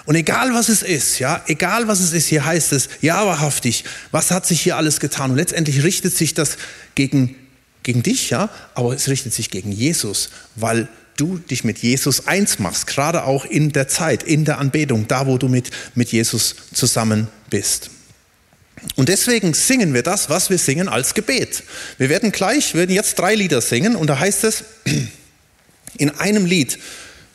Und 0.06 0.14
egal 0.14 0.54
was 0.54 0.70
es 0.70 0.82
ist, 0.82 1.18
ja, 1.18 1.42
egal 1.46 1.86
was 1.86 2.00
es 2.00 2.12
ist, 2.14 2.28
hier 2.28 2.44
heißt 2.44 2.72
es, 2.72 2.88
ja, 3.02 3.26
wahrhaftig, 3.26 3.84
was 4.10 4.30
hat 4.30 4.46
sich 4.46 4.62
hier 4.62 4.76
alles 4.76 5.00
getan? 5.00 5.32
Und 5.32 5.36
letztendlich 5.36 5.84
richtet 5.84 6.16
sich 6.16 6.32
das 6.32 6.56
gegen, 6.94 7.36
gegen 7.82 8.02
dich, 8.02 8.30
ja, 8.30 8.48
aber 8.74 8.94
es 8.94 9.08
richtet 9.08 9.34
sich 9.34 9.50
gegen 9.50 9.70
Jesus, 9.70 10.30
weil 10.56 10.88
du 11.18 11.38
dich 11.38 11.62
mit 11.62 11.78
Jesus 11.78 12.26
eins 12.26 12.58
machst, 12.58 12.86
gerade 12.86 13.24
auch 13.24 13.44
in 13.44 13.70
der 13.70 13.86
Zeit, 13.86 14.22
in 14.22 14.46
der 14.46 14.58
Anbetung, 14.58 15.06
da 15.08 15.26
wo 15.26 15.36
du 15.36 15.48
mit, 15.48 15.70
mit 15.94 16.10
Jesus 16.10 16.56
zusammen 16.72 17.28
bist. 17.50 17.90
Und 18.96 19.08
deswegen 19.08 19.54
singen 19.54 19.94
wir 19.94 20.02
das, 20.02 20.28
was 20.28 20.50
wir 20.50 20.58
singen, 20.58 20.88
als 20.88 21.14
Gebet. 21.14 21.62
Wir 21.98 22.08
werden 22.08 22.32
gleich, 22.32 22.74
wir 22.74 22.80
werden 22.80 22.94
jetzt 22.94 23.18
drei 23.18 23.34
Lieder 23.34 23.60
singen 23.60 23.96
und 23.96 24.08
da 24.08 24.18
heißt 24.18 24.44
es 24.44 24.64
in 25.98 26.10
einem 26.10 26.46
Lied, 26.46 26.78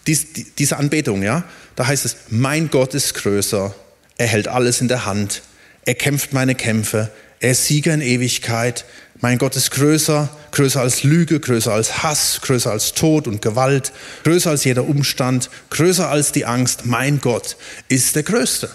dies, 0.08 0.28
diese 0.58 0.78
Anbetung, 0.78 1.24
ja, 1.24 1.44
da 1.76 1.88
heißt 1.88 2.06
es, 2.06 2.16
mein 2.30 2.70
Gott 2.70 2.94
ist 2.94 3.14
größer, 3.14 3.74
er 4.18 4.28
hält 4.28 4.48
alles 4.48 4.82
in 4.82 4.88
der 4.88 5.06
Hand, 5.06 5.42
er 5.86 5.96
kämpft 5.96 6.34
meine 6.34 6.56
Kämpfe, 6.56 7.12
er 7.40 7.52
ist 7.52 7.66
Sieger 7.66 7.94
in 7.94 8.02
Ewigkeit, 8.02 8.86
mein 9.20 9.38
Gott 9.38 9.56
ist 9.56 9.72
größer, 9.72 10.30
größer 10.52 10.82
als 10.82 11.04
Lüge, 11.04 11.40
größer 11.40 11.74
als 11.74 12.04
Hass, 12.04 12.40
größer 12.42 12.72
als 12.72 12.94
Tod 12.94 13.28
und 13.28 13.42
Gewalt, 13.42 13.92
größer 14.24 14.52
als 14.52 14.64
jeder 14.64 14.88
Umstand, 14.88 15.50
größer 15.72 16.10
als 16.10 16.32
die 16.32 16.46
Angst. 16.46 16.86
Mein 16.86 17.20
Gott 17.20 17.58
ist 17.88 18.16
der 18.16 18.24
Größte. 18.24 18.70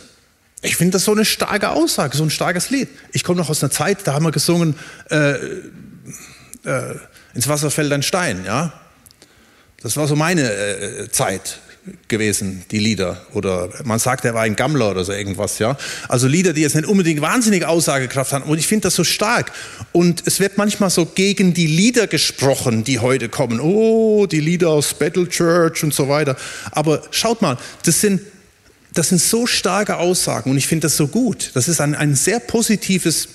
Ich 0.63 0.77
finde 0.77 0.93
das 0.93 1.05
so 1.05 1.13
eine 1.13 1.25
starke 1.25 1.71
Aussage, 1.71 2.17
so 2.17 2.23
ein 2.23 2.31
starkes 2.31 2.71
Lied. 2.71 2.89
Ich 3.13 3.25
komme 3.25 3.39
noch 3.39 3.51
aus 3.51 3.63
einer 3.63 3.73
Zeit, 3.73 3.99
da 4.05 4.15
haben 4.15 4.25
wir 4.25 4.31
gesungen, 4.31 4.77
äh, 5.11 5.33
äh, 6.65 6.95
ins 7.35 7.49
Wasser 7.49 7.71
fällt 7.71 7.93
ein 7.93 8.03
Stein, 8.03 8.45
ja. 8.45 8.73
Das 9.83 9.97
war 9.97 10.07
so 10.07 10.15
meine 10.15 10.53
äh, 10.53 11.11
Zeit 11.11 11.59
gewesen, 12.07 12.65
die 12.71 12.79
Lieder. 12.79 13.21
Oder 13.33 13.69
man 13.85 13.99
sagt, 13.99 14.25
er 14.25 14.35
war 14.35 14.43
ein 14.43 14.55
Gammler 14.55 14.93
oder 14.93 15.05
so 15.05 15.13
irgendwas, 15.13 15.59
ja. 15.59 15.77
Also 16.09 16.29
Lieder, 16.29 16.53
die 16.53 16.61
jetzt 16.61 16.77
nicht 16.77 16.87
unbedingt 16.87 17.21
wahnsinnige 17.21 17.69
Aussagekraft 17.69 18.33
haben. 18.33 18.45
Und 18.45 18.59
ich 18.59 18.69
finde 18.69 18.83
das 18.83 18.95
so 18.95 19.03
stark. 19.03 19.51
Und 19.91 20.23
es 20.27 20.39
wird 20.39 20.59
manchmal 20.59 20.91
so 20.91 21.07
gegen 21.07 21.55
die 21.55 21.67
Lieder 21.67 22.07
gesprochen, 22.07 22.85
die 22.85 23.01
heute 23.01 23.29
kommen. 23.29 23.59
Oh, 23.59 24.27
die 24.27 24.39
Lieder 24.39 24.69
aus 24.69 24.95
Battle 24.95 25.29
Church 25.29 25.83
und 25.83 25.93
so 25.93 26.09
weiter. 26.09 26.37
Aber 26.71 27.03
schaut 27.11 27.43
mal, 27.43 27.59
das 27.85 28.01
sind, 28.01 28.21
das 28.93 29.09
sind 29.09 29.21
so 29.21 29.47
starke 29.47 29.97
Aussagen 29.97 30.51
und 30.51 30.57
ich 30.59 30.67
finde 30.67 30.87
das 30.87 30.97
so 30.97 31.09
gut. 31.09 31.51
Das 31.55 31.69
ist 31.69 31.81
ein, 31.81 31.95
ein 31.95 32.15
sehr 32.15 32.41
positives 32.41 33.29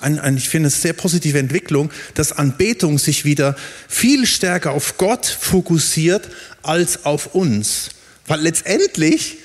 ein, 0.00 0.20
ein, 0.20 0.36
ich 0.36 0.48
finde 0.48 0.68
es 0.68 0.80
sehr 0.82 0.92
positive 0.92 1.38
Entwicklung, 1.38 1.90
dass 2.14 2.32
Anbetung 2.32 2.98
sich 2.98 3.24
wieder 3.24 3.56
viel 3.88 4.26
stärker 4.26 4.70
auf 4.70 4.96
Gott 4.96 5.26
fokussiert 5.26 6.28
als 6.62 7.04
auf 7.04 7.34
uns. 7.34 7.90
Weil 8.26 8.40
letztendlich 8.40 9.38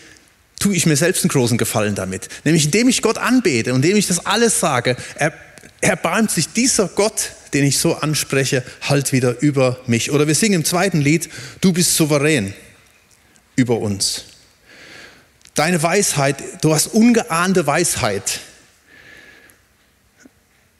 tue 0.59 0.75
ich 0.75 0.85
mir 0.85 0.95
selbst 0.95 1.23
einen 1.23 1.29
großen 1.29 1.57
Gefallen 1.57 1.95
damit. 1.95 2.29
Nämlich 2.43 2.65
indem 2.65 2.87
ich 2.89 3.01
Gott 3.01 3.17
anbete 3.17 3.73
und 3.73 3.83
indem 3.83 3.97
ich 3.97 4.07
das 4.07 4.25
alles 4.25 4.59
sage, 4.59 4.95
er, 5.15 5.33
erbarmt 5.81 6.31
sich 6.31 6.49
dieser 6.49 6.87
Gott, 6.87 7.31
den 7.53 7.65
ich 7.65 7.77
so 7.79 7.95
anspreche, 7.95 8.63
halt 8.81 9.11
wieder 9.11 9.41
über 9.41 9.79
mich. 9.87 10.11
Oder 10.11 10.27
wir 10.27 10.35
singen 10.35 10.55
im 10.55 10.65
zweiten 10.65 11.01
Lied, 11.01 11.29
du 11.61 11.73
bist 11.73 11.95
souverän 11.95 12.53
über 13.55 13.79
uns. 13.79 14.25
Deine 15.55 15.83
Weisheit, 15.83 16.43
du 16.61 16.73
hast 16.73 16.87
ungeahnte 16.87 17.67
Weisheit 17.67 18.39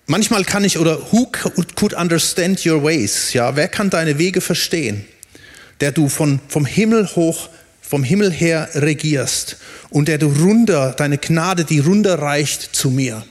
Manchmal 0.05 0.43
kann 0.43 0.65
ich 0.65 0.77
oder 0.77 0.99
who 1.11 1.31
could 1.75 1.93
understand 1.93 2.65
your 2.65 2.83
ways? 2.83 3.31
Ja, 3.31 3.55
wer 3.55 3.69
kann 3.69 3.89
deine 3.89 4.17
Wege 4.17 4.41
verstehen? 4.41 5.05
Der 5.79 5.93
du 5.93 6.09
von, 6.09 6.41
vom 6.49 6.65
Himmel 6.65 7.07
hoch, 7.15 7.49
vom 7.81 8.03
Himmel 8.03 8.31
her 8.31 8.69
regierst 8.75 9.57
und 9.91 10.09
der 10.09 10.17
du 10.17 10.27
runter, 10.27 10.93
deine 10.97 11.17
Gnade, 11.17 11.63
die 11.63 11.79
runter 11.79 12.19
reicht 12.19 12.75
zu 12.75 12.89
mir. 12.89 13.25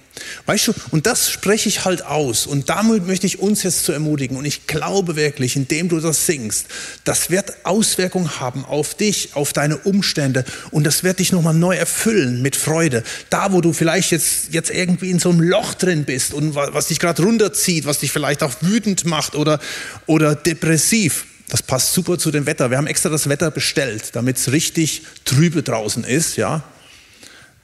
Weißt 0.47 0.69
du, 0.69 0.75
und 0.91 1.07
das 1.07 1.31
spreche 1.31 1.69
ich 1.69 1.85
halt 1.85 2.05
aus. 2.05 2.47
Und 2.47 2.69
damit 2.69 3.07
möchte 3.07 3.27
ich 3.27 3.39
uns 3.39 3.63
jetzt 3.63 3.85
zu 3.85 3.93
ermutigen. 3.93 4.37
Und 4.37 4.45
ich 4.45 4.67
glaube 4.67 5.17
wirklich, 5.17 5.57
indem 5.57 5.89
du 5.89 6.01
das 6.01 6.27
singst, 6.27 6.67
das 7.05 7.31
wird 7.31 7.65
Auswirkungen 7.65 8.41
haben 8.41 8.65
auf 8.65 8.95
dich, 8.95 9.31
auf 9.35 9.53
deine 9.53 9.77
Umstände. 9.79 10.45
Und 10.71 10.85
das 10.85 11.05
wird 11.05 11.19
dich 11.19 11.33
nochmal 11.33 11.55
neu 11.55 11.77
erfüllen 11.77 12.43
mit 12.43 12.57
Freude. 12.57 13.03
Da, 13.31 13.53
wo 13.53 13.61
du 13.61 13.73
vielleicht 13.73 14.11
jetzt, 14.13 14.53
jetzt 14.53 14.71
irgendwie 14.71 15.11
in 15.11 15.19
so 15.19 15.31
einem 15.31 15.41
Loch 15.41 15.75
drin 15.75 16.05
bist 16.05 16.35
und 16.35 16.55
was 16.55 16.89
dich 16.89 16.99
gerade 16.99 17.23
runterzieht, 17.23 17.87
was 17.87 17.99
dich 17.99 18.13
vielleicht 18.13 18.43
auch 18.43 18.55
wütend 18.61 19.05
macht 19.05 19.35
oder, 19.35 19.61
oder 20.07 20.35
depressiv. 20.35 21.27
Das 21.49 21.63
passt 21.63 21.93
super 21.93 22.19
zu 22.19 22.31
dem 22.31 22.47
Wetter. 22.47 22.71
Wir 22.71 22.79
haben 22.79 22.87
extra 22.87 23.11
das 23.11 23.29
Wetter 23.29 23.51
bestellt, 23.51 24.11
damit 24.15 24.39
es 24.39 24.53
richtig 24.53 25.03
trübe 25.25 25.63
draußen 25.63 26.03
ist, 26.03 26.37
ja. 26.37 26.63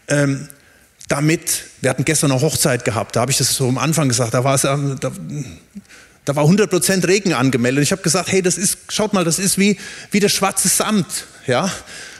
Ähm, 0.09 0.49
damit, 1.09 1.65
wir 1.81 1.91
hatten 1.91 2.05
gestern 2.05 2.31
eine 2.31 2.41
Hochzeit 2.41 2.85
gehabt, 2.85 3.17
da 3.17 3.21
habe 3.21 3.33
ich 3.33 3.39
das 3.39 3.55
so 3.55 3.69
am 3.69 3.79
Anfang 3.79 4.09
gesagt, 4.09 4.35
da 4.35 4.45
war 4.45 4.55
es, 4.55 4.65
ähm, 4.65 4.97
da, 5.01 5.11
da 6.25 6.37
war 6.37 6.45
100% 6.45 7.09
Regen 7.09 7.33
angemeldet. 7.33 7.83
Ich 7.83 7.93
habe 7.93 8.03
gesagt, 8.03 8.31
hey, 8.31 8.43
das 8.43 8.59
ist, 8.59 8.79
schaut 8.89 9.15
mal, 9.15 9.25
das 9.25 9.39
ist 9.39 9.59
wie, 9.59 9.79
wie 10.11 10.21
der 10.21 10.29
schwarze 10.29 10.69
Samt, 10.69 11.27
ja, 11.47 11.73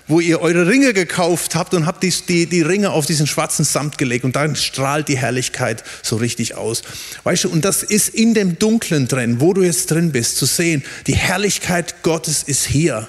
wo 0.07 0.21
ihr 0.21 0.41
eure 0.41 0.67
Ringe 0.67 0.95
gekauft 0.95 1.55
habt 1.55 1.75
und 1.75 1.85
habt 1.85 2.03
die, 2.03 2.15
die, 2.27 2.47
die 2.47 2.63
Ringe 2.63 2.91
auf 2.91 3.05
diesen 3.05 3.27
schwarzen 3.27 3.67
Samt 3.67 3.99
gelegt 3.99 4.25
und 4.25 4.35
dann 4.35 4.57
strahlt 4.57 5.09
die 5.09 5.19
Herrlichkeit 5.19 5.85
so 6.03 6.17
richtig 6.17 6.55
aus. 6.55 6.83
Weißt 7.25 7.45
du, 7.45 7.51
und 7.51 7.67
das 7.67 7.83
ist 7.83 8.09
in 8.09 8.33
dem 8.33 8.59
Dunklen 8.59 9.07
drin, 9.07 9.43
wo 9.43 9.53
du 9.53 9.63
jetzt 9.63 9.91
drin 9.91 10.13
bist, 10.13 10.39
zu 10.39 10.47
sehen, 10.47 10.83
die 11.07 11.15
Herrlichkeit 11.15 12.03
Gottes 12.03 12.43
ist 12.43 12.65
hier. 12.65 13.07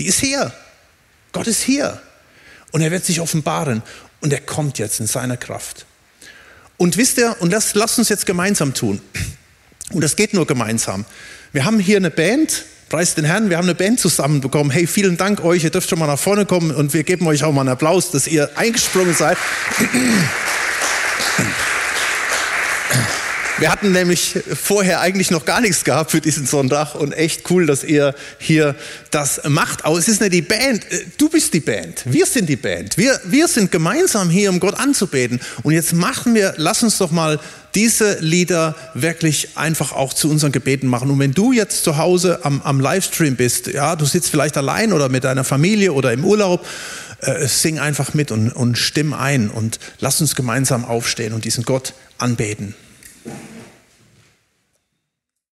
Die 0.00 0.06
ist 0.06 0.18
hier. 0.18 0.52
Gott 1.30 1.46
ist 1.46 1.62
hier. 1.62 2.00
Und 2.72 2.82
er 2.82 2.90
wird 2.90 3.04
sich 3.04 3.20
offenbaren. 3.20 3.82
Und 4.26 4.32
er 4.32 4.40
kommt 4.40 4.80
jetzt 4.80 4.98
in 4.98 5.06
seiner 5.06 5.36
Kraft. 5.36 5.86
Und 6.78 6.96
wisst 6.96 7.16
ihr, 7.16 7.36
und 7.38 7.52
das 7.52 7.76
lasst 7.76 7.96
uns 8.00 8.08
jetzt 8.08 8.26
gemeinsam 8.26 8.74
tun. 8.74 9.00
Und 9.92 10.02
das 10.02 10.16
geht 10.16 10.34
nur 10.34 10.48
gemeinsam. 10.48 11.04
Wir 11.52 11.64
haben 11.64 11.78
hier 11.78 11.96
eine 11.96 12.10
Band, 12.10 12.64
preis 12.88 13.14
den 13.14 13.24
Herrn, 13.24 13.50
wir 13.50 13.56
haben 13.56 13.66
eine 13.66 13.76
Band 13.76 14.00
zusammenbekommen. 14.00 14.72
Hey, 14.72 14.88
vielen 14.88 15.16
Dank 15.16 15.44
euch, 15.44 15.62
ihr 15.62 15.70
dürft 15.70 15.88
schon 15.88 16.00
mal 16.00 16.08
nach 16.08 16.18
vorne 16.18 16.44
kommen 16.44 16.72
und 16.72 16.92
wir 16.92 17.04
geben 17.04 17.24
euch 17.28 17.44
auch 17.44 17.52
mal 17.52 17.60
einen 17.60 17.68
Applaus, 17.68 18.10
dass 18.10 18.26
ihr 18.26 18.50
eingesprungen 18.56 19.14
seid. 19.14 19.38
Wir 23.58 23.72
hatten 23.72 23.92
nämlich 23.92 24.38
vorher 24.54 25.00
eigentlich 25.00 25.30
noch 25.30 25.46
gar 25.46 25.62
nichts 25.62 25.82
gehabt 25.82 26.10
für 26.10 26.20
diesen 26.20 26.44
Sonntag 26.44 26.94
und 26.94 27.12
echt 27.12 27.50
cool, 27.50 27.64
dass 27.64 27.84
ihr 27.84 28.14
hier 28.38 28.74
das 29.10 29.40
macht. 29.48 29.86
Aber 29.86 29.96
es 29.96 30.08
ist 30.08 30.20
nicht 30.20 30.34
die 30.34 30.42
Band, 30.42 30.84
äh, 30.92 31.06
du 31.16 31.30
bist 31.30 31.54
die 31.54 31.60
Band, 31.60 32.02
wir 32.04 32.26
sind 32.26 32.50
die 32.50 32.56
Band. 32.56 32.98
Wir, 32.98 33.18
wir 33.24 33.48
sind 33.48 33.72
gemeinsam 33.72 34.28
hier, 34.28 34.50
um 34.50 34.60
Gott 34.60 34.78
anzubeten. 34.78 35.40
Und 35.62 35.72
jetzt 35.72 35.94
machen 35.94 36.34
wir, 36.34 36.52
lass 36.58 36.82
uns 36.82 36.98
doch 36.98 37.10
mal 37.10 37.40
diese 37.74 38.18
Lieder 38.20 38.74
wirklich 38.92 39.56
einfach 39.56 39.92
auch 39.92 40.12
zu 40.12 40.30
unseren 40.30 40.52
Gebeten 40.52 40.86
machen. 40.86 41.10
Und 41.10 41.18
wenn 41.18 41.32
du 41.32 41.52
jetzt 41.52 41.82
zu 41.82 41.96
Hause 41.96 42.40
am, 42.42 42.60
am 42.60 42.78
Livestream 42.78 43.36
bist, 43.36 43.68
ja, 43.68 43.96
du 43.96 44.04
sitzt 44.04 44.28
vielleicht 44.28 44.58
allein 44.58 44.92
oder 44.92 45.08
mit 45.08 45.24
deiner 45.24 45.44
Familie 45.44 45.94
oder 45.94 46.12
im 46.12 46.26
Urlaub, 46.26 46.66
äh, 47.22 47.46
sing 47.46 47.78
einfach 47.78 48.12
mit 48.12 48.32
und, 48.32 48.50
und 48.50 48.76
stimm 48.76 49.14
ein 49.14 49.48
und 49.48 49.78
lass 49.98 50.20
uns 50.20 50.34
gemeinsam 50.34 50.84
aufstehen 50.84 51.32
und 51.32 51.46
diesen 51.46 51.64
Gott 51.64 51.94
anbeten. 52.18 52.74
Thank 53.26 53.50
you. 53.50 53.55